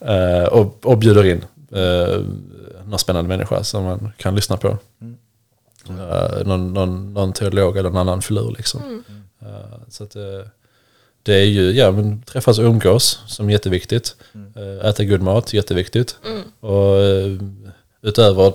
[0.00, 1.44] Eh, och, och bjuder in
[1.76, 2.24] uh,
[2.84, 4.78] någon spännande människa som man kan lyssna på.
[5.88, 9.04] Eh, någon, någon, någon teolog eller någon annan filur liksom.
[9.42, 10.22] Eh, så att, eh,
[11.24, 14.16] det är ju, ja men träffas och umgås som är jätteviktigt.
[14.56, 16.16] Eh, äta god mat, jätteviktigt.
[16.60, 17.42] Och uh,
[18.02, 18.52] utöver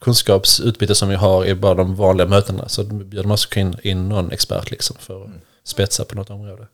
[0.00, 4.08] kunskapsutbyte som vi har i bara de vanliga mötena så bjuder man också in, in
[4.08, 5.30] någon expert liksom för att
[5.64, 6.66] spetsa på något område.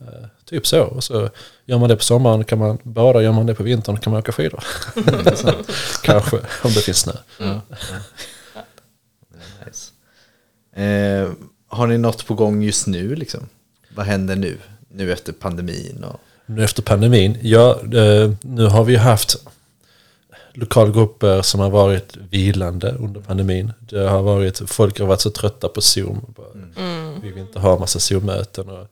[0.00, 0.82] Eh, typ så.
[0.82, 1.30] Och så
[1.64, 4.20] gör man det på sommaren kan man bada, gör man det på vintern kan man
[4.20, 4.64] åka skidor.
[6.02, 7.12] Kanske, om det finns snö.
[9.66, 9.92] Nice.
[10.82, 11.30] Eh,
[11.68, 13.48] har ni något på gång just nu liksom?
[13.94, 14.58] Vad händer nu?
[14.88, 16.20] Nu efter pandemin och...
[16.46, 19.36] Nu efter pandemin, ja, eh, nu har vi haft
[20.52, 23.72] lokalgrupper som har varit vilande under pandemin.
[23.80, 26.34] Det har varit, folk har varit så trötta på Zoom.
[26.36, 26.46] Bara,
[27.22, 28.68] Vi vill inte ha massa Zoom-möten.
[28.68, 28.86] Och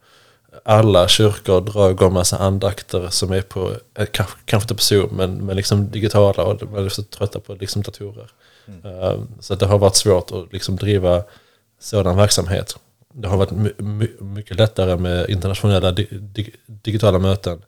[0.63, 5.09] alla kyrkor drar igång massa andakter som är på, eh, kanske, kanske inte på Zoom,
[5.15, 8.29] men, men liksom digitala och man är så trötta på liksom datorer.
[8.83, 11.23] Eh, Så det har varit svårt att liksom driva
[11.81, 12.77] sådan verksamhet.
[13.21, 17.61] Det har varit my, my, mycket lättare med internationella di, di, digitala möten.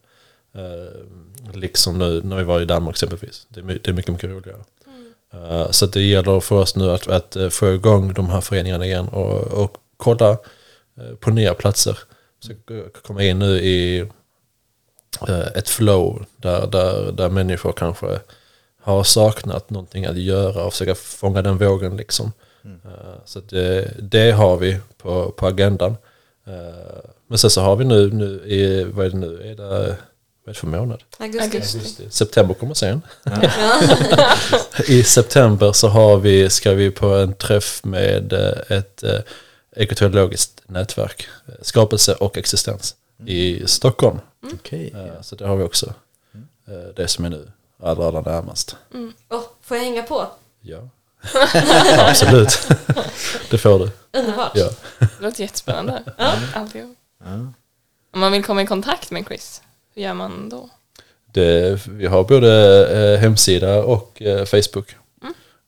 [0.55, 3.47] Eh, liksom nu när vi var i Danmark exempelvis.
[3.49, 4.59] Det är, my- det är mycket, mycket roligare.
[5.33, 8.85] Eh, så det gäller för oss nu att, att eh, få igång de här föreningarna
[8.85, 10.37] igen och, och kolla
[11.19, 11.99] på nya platser.
[12.39, 12.53] Så
[13.03, 14.05] komma in nu i
[15.55, 18.19] ett flow där, där, där människor kanske
[18.81, 22.31] har saknat någonting att göra och försöka fånga den vågen liksom.
[22.85, 25.91] Eh, Så att det, det har vi på, på agendan.
[26.47, 26.53] Eh,
[27.27, 29.81] Men sen så har vi nu, nu i, vad är det nu, är det, vad
[29.89, 29.97] är
[30.45, 31.03] det för månad?
[31.19, 32.09] Augusti.
[32.09, 33.01] September kommer sen.
[34.87, 39.19] I september så har vi, ska vi på en träff med eh, ett, eh,
[39.75, 44.19] ekoteologiskt nätverk, eh, skapelse och existens i Stockholm.
[44.53, 44.93] Okej.
[44.95, 45.93] Eh, Så det har vi också.
[46.67, 47.51] Eh, Det som är nu
[47.83, 48.75] allra, allra närmast.
[49.29, 50.27] Åh, får jag hänga på?
[50.61, 50.89] Ja,
[51.97, 52.67] absolut.
[53.49, 54.19] Det får du.
[54.19, 54.51] Underbart.
[54.55, 54.69] Ja.
[54.99, 56.03] Det låter jättespännande.
[56.53, 56.97] Alltihop.
[58.13, 59.61] Om man vill komma i kontakt med Chris,
[59.95, 60.69] hur gör man då?
[61.33, 64.95] Det, vi har både eh, hemsida och eh, Facebook.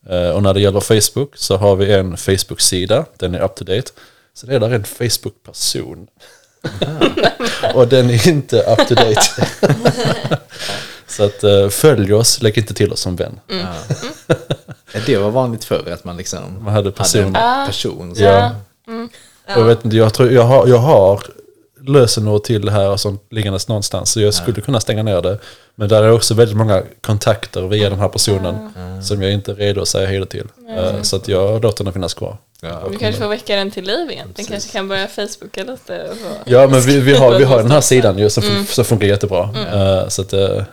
[0.09, 3.63] Eh, och när det gäller Facebook så har vi en Facebook-sida, den är up to
[3.63, 3.91] date.
[4.33, 6.07] Så det är där en Facebook-person.
[7.73, 9.47] och den är inte up to date.
[11.07, 13.39] så att följ oss, lägg inte till oss som vän.
[15.05, 17.35] Det var vanligt förr att man liksom Man hade person.
[17.35, 18.15] en person.
[18.15, 18.23] Så.
[18.23, 18.51] Ja.
[19.47, 21.23] Jag, vet inte, jag, tror, jag, har, jag har
[21.87, 24.11] lösenord till det här sånt liggandes någonstans.
[24.11, 25.37] Så jag skulle kunna stänga ner det.
[25.75, 28.69] Men där är också väldigt många kontakter via den här personen.
[29.03, 30.47] Som jag inte är redo att säga hej till.
[30.77, 32.37] Eh, Så att jag låter den finnas kvar.
[32.91, 34.27] Du kanske får väcka den till liv igen.
[34.35, 36.07] Den kanske kan börja Facebooka lite.
[36.45, 39.07] Ja men vi, vi, har, vi har den här sidan ju som, fun- som funkar
[39.07, 39.49] jättebra.
[39.73, 40.63] Eh, Så att, eh,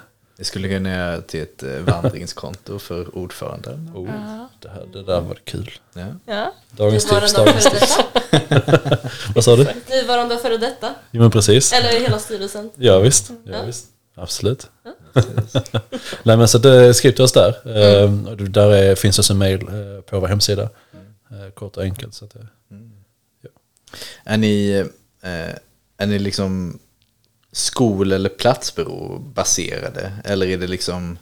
[0.40, 3.92] Vi skulle kunna göra till ett eh, vandringskonto för ordföranden.
[3.94, 4.09] oh,
[4.61, 5.70] det, här, det där var kul.
[5.92, 6.07] Ja.
[6.27, 6.55] Ja.
[6.70, 7.96] Dagens tips, dagens före tips.
[8.31, 8.98] detta.
[9.35, 9.66] Vad sa du?
[9.90, 10.94] Nuvarande före detta.
[11.11, 11.72] Jo men precis.
[11.72, 12.70] Eller hela styrelsen.
[12.77, 13.31] Ja visst.
[13.44, 13.87] Ja, visst.
[14.14, 14.70] Absolut.
[16.22, 17.77] Nej men så det, skriv till oss där.
[17.77, 20.62] Eh, och där är, finns också mail eh, på vår hemsida.
[21.31, 22.14] Eh, Kort och enkelt.
[22.14, 22.46] Så att, det-
[24.24, 24.70] Är ni,
[25.22, 25.55] eh,
[25.98, 26.79] är ni liksom
[27.52, 30.12] skol eller platsbyrå baserade?
[30.24, 31.18] Eller är det liksom,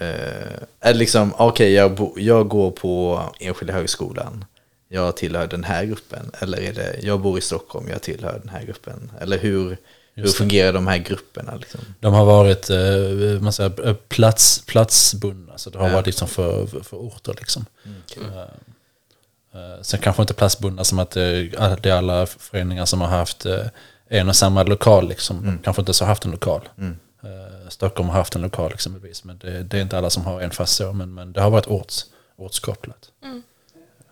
[0.00, 4.44] eh, är det liksom, okej jag, bo, jag går på enskilda högskolan,
[4.88, 6.30] jag tillhör den här gruppen.
[6.38, 9.10] Eller är det, jag bor i Stockholm, jag tillhör den här gruppen.
[9.20, 9.76] Eller hur,
[10.14, 11.56] hur fungerar de här grupperna?
[11.56, 11.80] Liksom?
[12.00, 15.58] De har varit eh, man säger, eh, plats, platsbundna.
[15.58, 17.66] Så det har varit liksom för, för, för orter liksom.
[18.16, 18.38] Eh,
[19.60, 23.08] eh, Sen kanske inte platsbundna som att det är det är alla föreningar som har
[23.08, 23.46] haft
[24.08, 25.08] en och samma lokal.
[25.08, 25.44] Liksom.
[25.46, 26.68] De kanske inte så har haft en lokal.
[26.78, 29.24] Eh, Stockholm har haft en lokal exempelvis.
[29.24, 30.92] Men det, det är inte alla som har en fast så.
[30.92, 32.04] Men, men det har varit orts,
[32.36, 33.10] ortskopplat.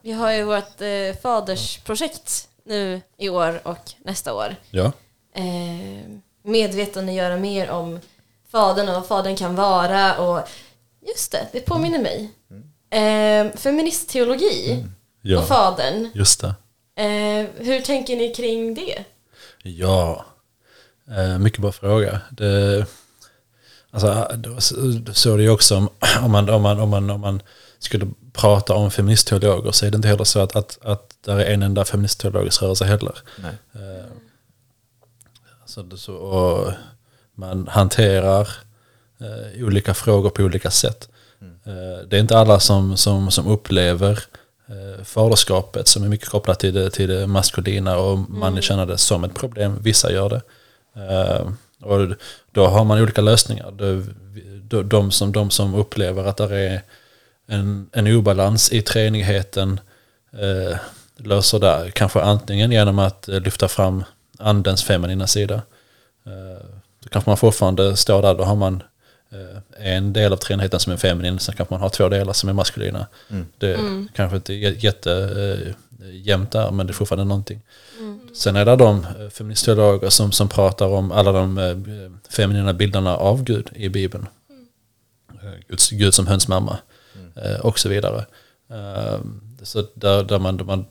[0.03, 4.57] Vi har ju vårt eh, fadersprojekt nu i år och nästa år.
[4.71, 4.93] Ja,
[5.35, 6.03] Eh,
[6.43, 8.01] medvetandegöra mer om
[8.51, 10.19] fadern och vad fadern kan vara.
[10.19, 10.49] Och
[11.07, 12.31] just det, det påminner mig.
[12.91, 14.85] Eh, feministteologi
[15.23, 16.11] och ja fadern.
[16.15, 16.55] just det.
[17.03, 19.05] Eh, hur tänker ni kring det?
[19.69, 20.25] Ja,
[21.11, 22.21] eh, mycket bra fråga.
[22.31, 22.87] Det,
[23.91, 25.89] alltså, då så- så det ju också om,
[26.23, 27.43] om, man, om, man, om, man, om man
[27.79, 31.55] skulle prata om feministteologer så är det inte heller så att, att, att där är
[31.55, 33.15] en enda feministteologisk rörelse heller.
[33.39, 33.53] Nej.
[33.75, 34.05] Eh,
[35.67, 36.73] så, det- så, och
[37.35, 38.49] man hanterar
[39.21, 41.09] eh, olika frågor på olika sätt.
[41.65, 44.23] Eh, det är inte alla som, som, som upplever
[45.05, 49.25] faderskapet som är mycket kopplat till det, till det maskulina och man känner det som
[49.25, 49.79] ett problem.
[49.83, 50.43] Vissa gör det.
[50.97, 51.49] Eh,
[51.83, 52.09] och
[52.53, 53.71] då har man olika lösningar.
[53.71, 56.83] De, de, som, de som upplever att det är
[57.47, 59.81] en, en obalans i treenigheten
[60.33, 60.79] eh,
[61.17, 64.05] löser det kanske antingen genom att eh, lyfta fram
[64.39, 65.63] andens feminina sida.
[66.27, 66.67] Eh,
[67.01, 68.81] då kanske man fortfarande står där, då har man eh,
[69.79, 72.53] en del av treenigheten som är feminin, sen kanske man har två delar som är
[72.53, 73.07] maskulina.
[73.59, 73.79] Det
[74.15, 75.75] kanske inte är jätte eh,
[76.15, 77.61] jämnt där, men det är fortfarande någonting.
[78.35, 81.77] Sen är det de eh, feministteologer som, som pratar om alla de eh,
[82.31, 84.27] feminina bilderna av Gud i Bibeln.
[85.43, 86.79] Eh, Guds, Gud som hönsmamma
[87.37, 88.27] eh, och så vidare.
[88.71, 89.19] Eh,
[89.63, 90.85] Så där, där man, där man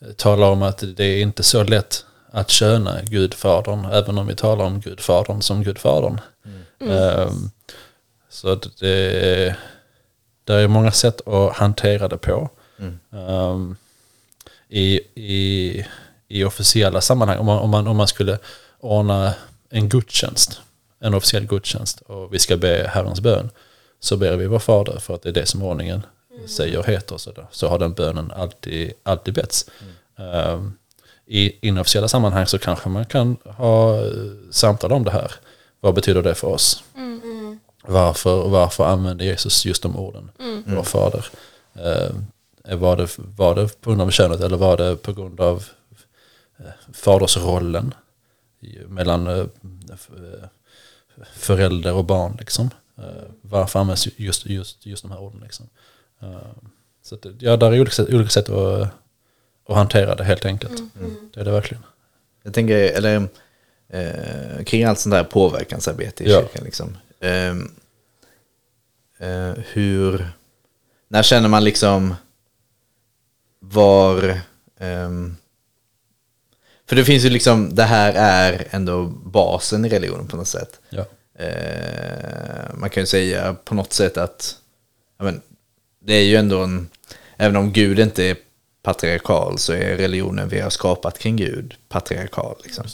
[0.00, 4.36] eh, talar om att det är inte så lätt att köna Gudfadern, även om vi
[4.36, 6.20] talar om Gudfadern som Gudfadern.
[6.80, 7.30] Eh,
[8.28, 8.88] Så att det,
[9.46, 9.56] är-
[10.44, 12.48] det är många sätt att hantera det på.
[13.10, 13.76] Um,
[14.68, 15.86] i, i,
[16.28, 18.38] I officiella sammanhang, om man, om, man, om man skulle
[18.80, 19.34] ordna
[19.70, 20.60] en gudstjänst,
[21.00, 23.50] en officiell gudstjänst och vi ska be Herrens bön,
[24.00, 26.02] så ber vi vår fader för att det är det som ordningen
[26.46, 27.16] säger och heter.
[27.16, 29.66] Så, då, så har den bönen alltid, alltid betts.
[30.16, 30.78] Um,
[31.26, 34.12] I inofficiella sammanhang så kanske man kan ha eh,
[34.50, 35.32] samtal om det här.
[35.80, 36.84] Vad betyder det för oss?
[37.86, 40.30] Varför, varför använder Jesus just de orden?
[40.66, 41.26] Vår fader.
[41.74, 45.64] Eh, var, det, var det på grund av könet eller var det på grund av
[46.58, 47.94] eh, fadersrollen
[48.88, 49.46] mellan eh,
[51.34, 52.36] förälder och barn?
[52.38, 52.70] Liksom?
[52.98, 55.40] Eh, varför används just, just, just de här orden?
[55.40, 55.68] Liksom?
[57.02, 58.88] Så att, ja, där är olika olika sätt att,
[59.66, 60.82] att hantera det helt enkelt.
[61.34, 61.82] Det är det verkligen.
[62.42, 63.28] Jag tänker, eller
[63.88, 66.40] eh, kring allt sånt där påverkansarbete i Ja.
[66.40, 66.64] kyrkan.
[66.64, 66.96] Liksom.
[67.20, 67.70] Ehm,
[69.18, 70.28] eh, hur,
[71.08, 72.14] när känner man liksom
[73.60, 74.40] var,
[74.80, 75.36] ehm,
[76.88, 80.80] för det finns ju liksom, det här är ändå basen i religionen på något sätt.
[80.90, 81.04] Ja.
[81.44, 84.56] Eh, man kan ju säga på något sätt att
[85.18, 85.40] men,
[86.00, 86.88] det är ju ändå en,
[87.36, 88.36] även om Gud inte är
[88.84, 92.56] patriarkal så är religionen vi har skapat kring Gud patriarkal.
[92.64, 92.84] Liksom.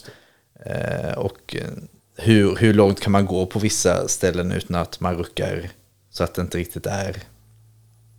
[0.67, 1.71] Eh, och eh,
[2.17, 5.71] hur, hur långt kan man gå på vissa ställen utan att man ruckar
[6.11, 7.23] så att det inte riktigt är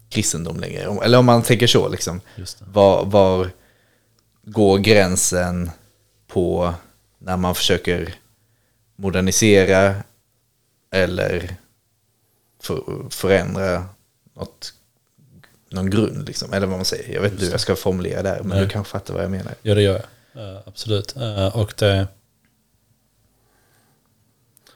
[0.10, 0.98] kristendom längre?
[1.04, 2.22] Eller om man tänker så, liksom.
[2.60, 3.50] Var, var
[4.44, 5.72] går gränsen
[6.28, 6.74] på
[7.20, 8.16] när man försöker
[8.96, 9.96] modernisera
[10.92, 11.56] eller
[12.62, 13.86] för, förändra
[14.34, 14.74] något,
[15.72, 16.54] någon grund, liksom.
[16.54, 17.14] eller vad man säger.
[17.14, 18.60] Jag vet inte hur jag ska formulera det här, men Nej.
[18.62, 19.54] du kanske fattar vad jag menar.
[19.62, 20.04] Ja, det gör
[20.34, 20.50] jag.
[20.50, 21.16] Eh, absolut.
[21.16, 22.08] Eh, och det...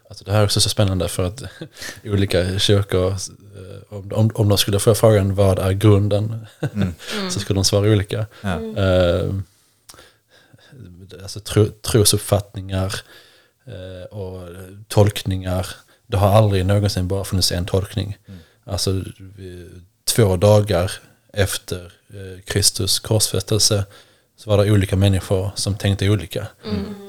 [0.10, 1.44] Alltså det här är också så spännande för att
[2.04, 6.46] olika kyrkor, eh, om, om, om de skulle få frågan vad är grunden,
[7.32, 8.26] så skulle de svara olika.
[8.42, 8.62] Ja.
[8.62, 9.34] Eh,
[11.24, 12.96] alltså tro, trosuppfattningar
[13.66, 14.50] eh, och
[14.88, 15.68] tolkningar.
[16.08, 18.18] Det har aldrig någonsin bara funnits en tolkning.
[18.64, 19.70] Alltså vi-
[20.16, 20.92] två dagar
[21.34, 23.86] efter eh, Kristus korsfästelse
[24.38, 26.48] så var det olika människor som tänkte olika.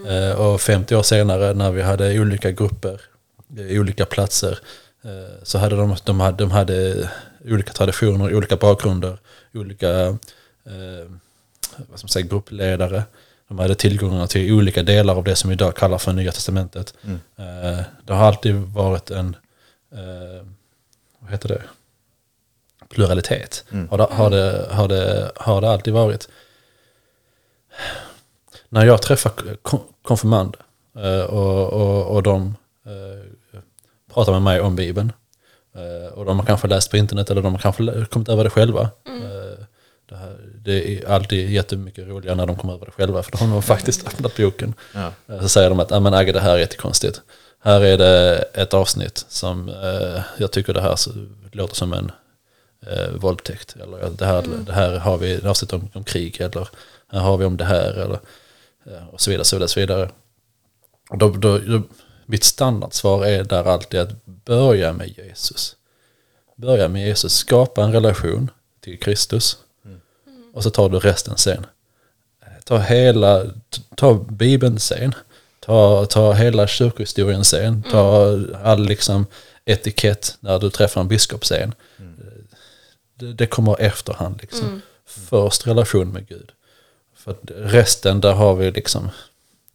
[0.08, 3.00] Eh, och 50 år senare när vi hade olika grupper,
[3.58, 4.58] eh, olika platser,
[5.42, 7.08] så hade de, de, hade, de hade
[7.44, 9.18] olika traditioner, olika bakgrunder,
[9.54, 9.90] olika
[10.66, 11.06] eh,
[11.76, 13.02] vad ska man säga, gruppledare.
[13.48, 16.94] De hade tillgångar till olika delar av det som vi idag kallar för Nya Testamentet.
[17.36, 19.36] Eh, det har alltid varit en,
[19.92, 20.46] eh,
[21.18, 21.62] vad heter det,
[22.88, 23.64] pluralitet.
[23.90, 26.28] Har, det, har, det, har, det, har det alltid varit.
[28.68, 29.32] När jag träffar
[29.62, 30.60] kon- konfirmander
[30.98, 32.56] eh, och, och, och de
[32.86, 33.62] eh,
[34.14, 35.12] pratar med mig om Bibeln.
[35.74, 38.50] eh, Och de har kanske läst på internet eller de har kanske kommit över det
[38.50, 38.80] själva.
[39.06, 39.64] Eh,
[40.08, 43.38] Det, här, det är alltid jättemycket roligare när de kommer över det själva för då
[43.38, 44.74] har de faktiskt öppnat boken.
[44.94, 45.12] Ja.
[45.40, 47.20] Så säger de att, "Ah, men Agge det här är jättekonstigt.
[47.62, 49.68] Här är det ett avsnitt som
[50.38, 51.10] jag tycker det här så-
[51.52, 52.12] låter som en
[52.86, 53.76] eh, våldtäkt.
[53.76, 56.68] Eller det här, det här har vi ett avsnitt om, om krig eller
[57.08, 58.18] här har vi om det här eller
[58.86, 59.44] eh, och så vidare.
[59.44, 60.10] Så vidare, så vidare.
[61.10, 61.82] Och då, då, då,
[62.26, 65.76] mitt standardsvar är där alltid att börja med Jesus.
[66.56, 69.58] Börja med Jesus, skapa en relation till Kristus
[70.56, 71.66] och så tar du resten sen.
[72.64, 73.44] Ta hela,
[73.96, 75.14] ta Bibeln sen.
[75.60, 77.82] Ta, ta hela kyrkohistorien sen.
[77.90, 79.26] Ta all liksom
[79.64, 81.74] etikett när du träffar en biskop sen.
[83.18, 84.82] Det, det kommer efterhand liksom.
[85.06, 86.52] Först relation med Gud.
[87.14, 89.08] För att resten där har vi liksom,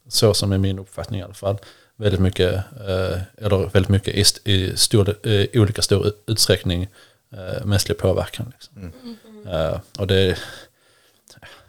[0.08, 1.58] så som är min uppfattning i alla fall,
[1.96, 2.54] väldigt mycket,
[2.88, 6.88] eh, eller väldigt mycket i, st- i stor, i olika stor utsträckning
[7.32, 8.54] eh, mänsklig påverkan.
[8.58, 8.92] Liksom.
[9.52, 10.38] Eh, och det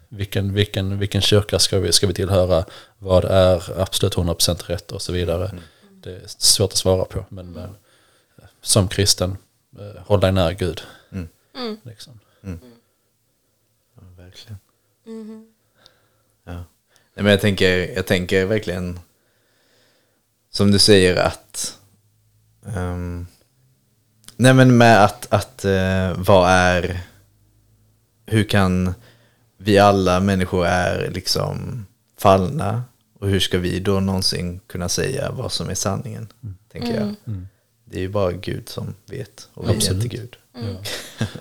[0.08, 2.64] vilken, vilken, vilken kyrka ska vi, ska vi tillhöra?
[2.98, 5.50] Vad är absolut 100% rätt och så vidare.
[5.90, 7.24] Det är svårt att svara på.
[7.28, 7.74] Men, men
[8.62, 9.36] som kristen,
[9.78, 10.82] eh, håll dig nära Gud.
[11.82, 12.20] Liksom.
[13.94, 14.58] Ja, verkligen.
[16.44, 16.52] Ja.
[17.14, 19.00] Nej, men jag, tänker, jag tänker verkligen,
[20.50, 21.78] som du säger, att...
[22.66, 23.26] ehm,
[24.36, 27.00] nej, men med att, att eh, vad är...
[28.26, 28.94] Hur kan
[29.56, 31.86] vi alla människor är liksom
[32.18, 32.84] fallna?
[33.18, 36.28] Och hur ska vi då någonsin kunna säga vad som är sanningen?
[36.72, 37.14] Tänker jag.
[37.92, 39.48] Det är ju bara Gud som vet.
[39.54, 40.04] Och vi är Absolut.
[40.04, 40.36] inte Gud.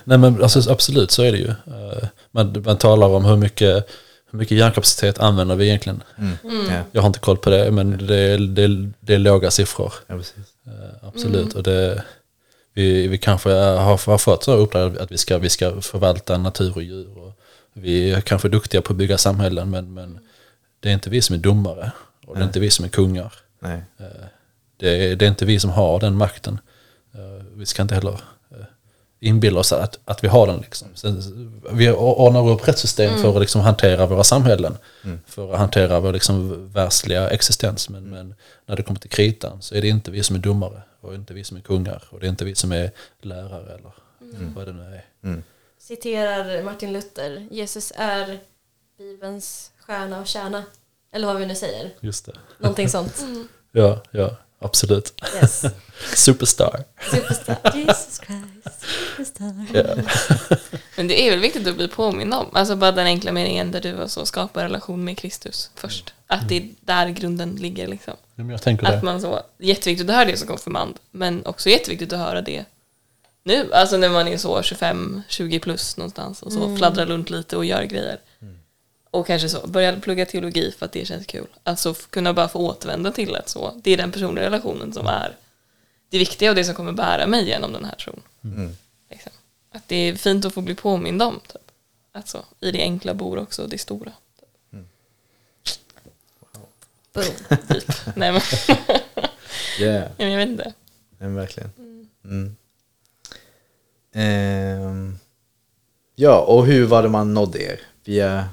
[0.03, 1.47] Nej men alltså, absolut så är det ju.
[1.49, 3.89] Eh, Man, man talar om hur mycket,
[4.31, 6.03] hur mycket hjärnkapacitet använder vi egentligen.
[6.69, 9.51] Ja, Jag har inte koll på det men det är, det är, det är låga
[9.51, 9.93] siffror.
[10.07, 10.35] ja, precis.
[10.65, 11.53] Eh, Absolut.
[11.53, 12.03] Och det,
[12.73, 16.71] vi, vi kanske har, har fått så uppdrag att vi ska, vi ska förvalta natur
[16.75, 17.17] och djur.
[17.17, 17.33] Och
[17.73, 20.19] vi är kanske duktiga på att bygga samhällen men, men
[20.79, 21.91] det är inte vi som är domare.
[22.27, 23.33] Och det är inte vi som är kungar.
[23.59, 23.81] Nej.
[24.81, 26.59] Det är, det är inte vi som har den makten.
[27.13, 28.21] Eh, Vi ska inte heller
[28.51, 28.57] eh,
[29.19, 30.59] inbilla oss att, att vi har den.
[30.59, 30.87] Liksom.
[30.95, 31.21] Sen,
[31.71, 34.77] vi ordnar upp rättssystem för att liksom hantera våra samhällen.
[35.25, 37.89] För att hantera vår liksom världsliga existens.
[37.89, 40.81] Men, men när det kommer till kritan så är det inte vi som är domare.
[41.01, 42.03] Och inte vi som är kungar.
[42.09, 43.91] Och det är inte vi som är lärare eller
[44.55, 45.43] vad det nu är.
[45.79, 48.39] Citerar Martin Luther, Jesus är
[48.97, 50.63] Bibelns stjärna och kärna.
[51.13, 51.89] Eller vad vi nu säger.
[51.99, 52.33] Just det.
[52.57, 53.25] Någonting sånt.
[53.73, 55.23] Ja, ja, absolut.
[55.41, 55.65] Yes.
[56.15, 56.83] Superstar.
[57.11, 57.57] Superstar.
[57.75, 58.85] Jesus Christ.
[59.17, 59.65] Superstar.
[59.73, 59.83] Ja.
[60.97, 62.45] Men det är väl viktigt att bli påmind om.
[62.53, 66.13] Alltså bara den enkla meningen där du alltså skapar relation med Kristus först.
[66.27, 68.13] Att det är där grunden ligger liksom.
[68.35, 69.05] Men jag tänker Att det.
[69.05, 70.95] man så, jätteviktigt att höra det som konfirmand.
[71.11, 72.65] Men också jätteviktigt att höra det
[73.43, 73.73] nu.
[73.73, 77.65] Alltså när man är så 25, 20 plus någonstans och så fladdrar runt lite och
[77.65, 78.19] gör grejer.
[79.11, 81.47] Och kanske så, börja plugga teologi för att det känns kul.
[81.63, 85.37] Alltså kunna bara få återvända till att så, det är den personliga relationen som är
[86.09, 88.21] det viktiga och det som kommer bära mig genom den här tron.
[88.43, 88.75] Mm.
[89.09, 89.31] Liksom.
[89.71, 91.39] Att det är fint att få bli påmind om.
[91.47, 91.71] Typ.
[92.11, 94.11] Alltså, I det enkla bor också det stora.
[97.13, 97.57] Boom.
[97.67, 97.91] Typ.
[98.15, 98.41] Nej, men,
[99.79, 100.11] Yeah.
[100.17, 100.73] jag vet inte.
[101.17, 101.71] Men verkligen.
[102.23, 102.55] Mm.
[104.13, 105.19] Ehm,
[106.15, 107.79] ja, och hur var det man nådde er?
[108.03, 108.49] Via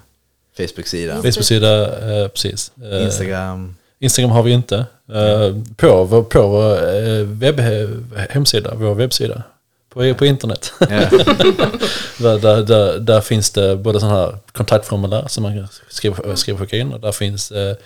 [0.58, 2.72] Facebook-sidan, Facebook-sida, eh, precis.
[2.92, 3.74] Eh, Instagram?
[3.98, 4.86] Instagram har vi inte.
[5.12, 7.60] Eh, på vår, på vår eh, webb,
[8.30, 9.42] hemsida, vår webbsida.
[9.88, 10.72] På, på internet.
[10.80, 10.86] Ja.
[12.18, 16.56] där, där, där, där finns det både sådana här kontaktformulär som man kan skriva, skriva
[16.56, 16.92] och skicka in.
[16.92, 17.76] Och där finns eh,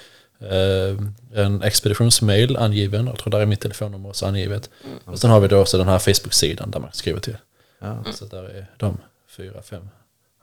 [0.40, 0.96] eh,
[1.34, 3.06] en expeditionsmail angiven.
[3.06, 4.70] Jag tror där är mitt telefonnummer också angivet.
[5.04, 7.36] Och sen har vi då också den här Facebook-sidan där man skriva till.
[7.80, 8.98] Ja, Så där är de
[9.36, 9.88] fyra, fem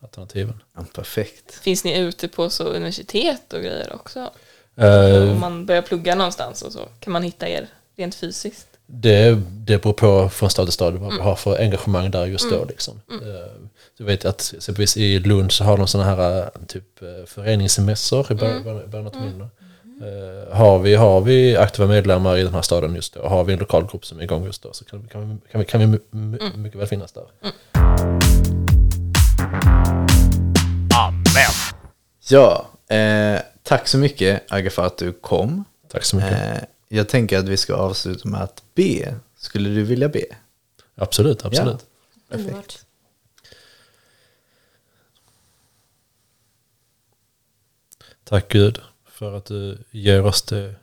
[0.02, 0.62] alternativen.
[0.76, 1.54] ja, perfekt.
[1.54, 4.32] Finns ni ute på så universitet och grejer också?
[4.76, 8.66] Eh, Om man börjar plugga någonstans och så, kan man hitta er rent fysiskt?
[8.92, 12.50] Det, det beror på från stad till stad vad vi har för engagemang där just
[12.52, 12.66] då.
[12.66, 13.02] Liksom.
[13.12, 13.18] Eh,
[13.98, 18.36] Du vet att exempelvis i Lund så har de sådana här eh, typ föreningsmässor i
[18.36, 19.42] början början- av terminen.
[20.02, 23.54] Eh, Har vi, har vi aktiva medlemmar i den här staden just då, har vi
[23.54, 25.66] en lokal grupp som är igång just då så kan, vi- kan, vi, kan, vi,
[25.66, 27.26] kan vi my- my- mycket väl finnas där.
[32.30, 35.64] Ja, eh, tack så mycket Agge för att du kom.
[35.88, 36.58] Tack så mycket.
[36.58, 39.16] Eh, jag tänker att vi ska avsluta med att be.
[39.38, 40.26] Skulle du vilja be?
[40.96, 41.86] Absolut, absolut.
[42.30, 42.80] Underbart.
[48.24, 50.76] Tack Gud för att du ger oss det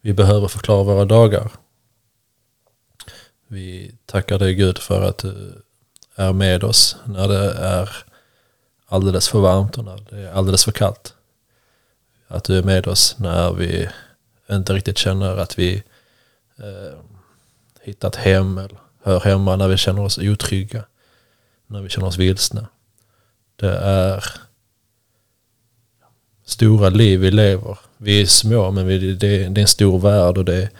[0.00, 1.52] vi behöver förklara våra dagar.
[3.46, 5.62] Vi tackar dig Gud för att du
[6.14, 8.04] är med oss när det är
[8.92, 11.14] alldeles för varmt och när det är alldeles för kallt.
[12.28, 13.88] Att du är med oss när vi
[14.50, 15.82] inte riktigt känner att vi
[16.58, 16.98] eh,
[17.82, 20.84] hittat hem eller hör hemma, när vi känner oss otrygga,
[21.66, 22.66] när vi känner oss vilsna.
[23.56, 24.24] Det är
[26.44, 27.78] stora liv vi lever.
[27.96, 30.70] Vi är små men vi, det, det är en stor värld och det,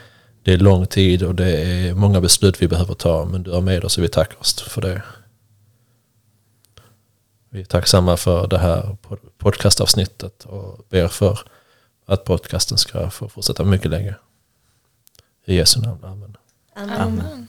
[0.42, 3.24] det är lång tid och det är många beslut vi behöver ta.
[3.24, 5.02] Men du är med oss och vi tackar oss för det.
[7.54, 11.38] Vi är tacksamma för det här pod- podcastavsnittet och ber för
[12.06, 14.14] att podcasten ska få fortsätta mycket länge.
[15.44, 16.36] I Jesu namn, amen.
[16.74, 17.00] Amen.
[17.00, 17.41] Amen.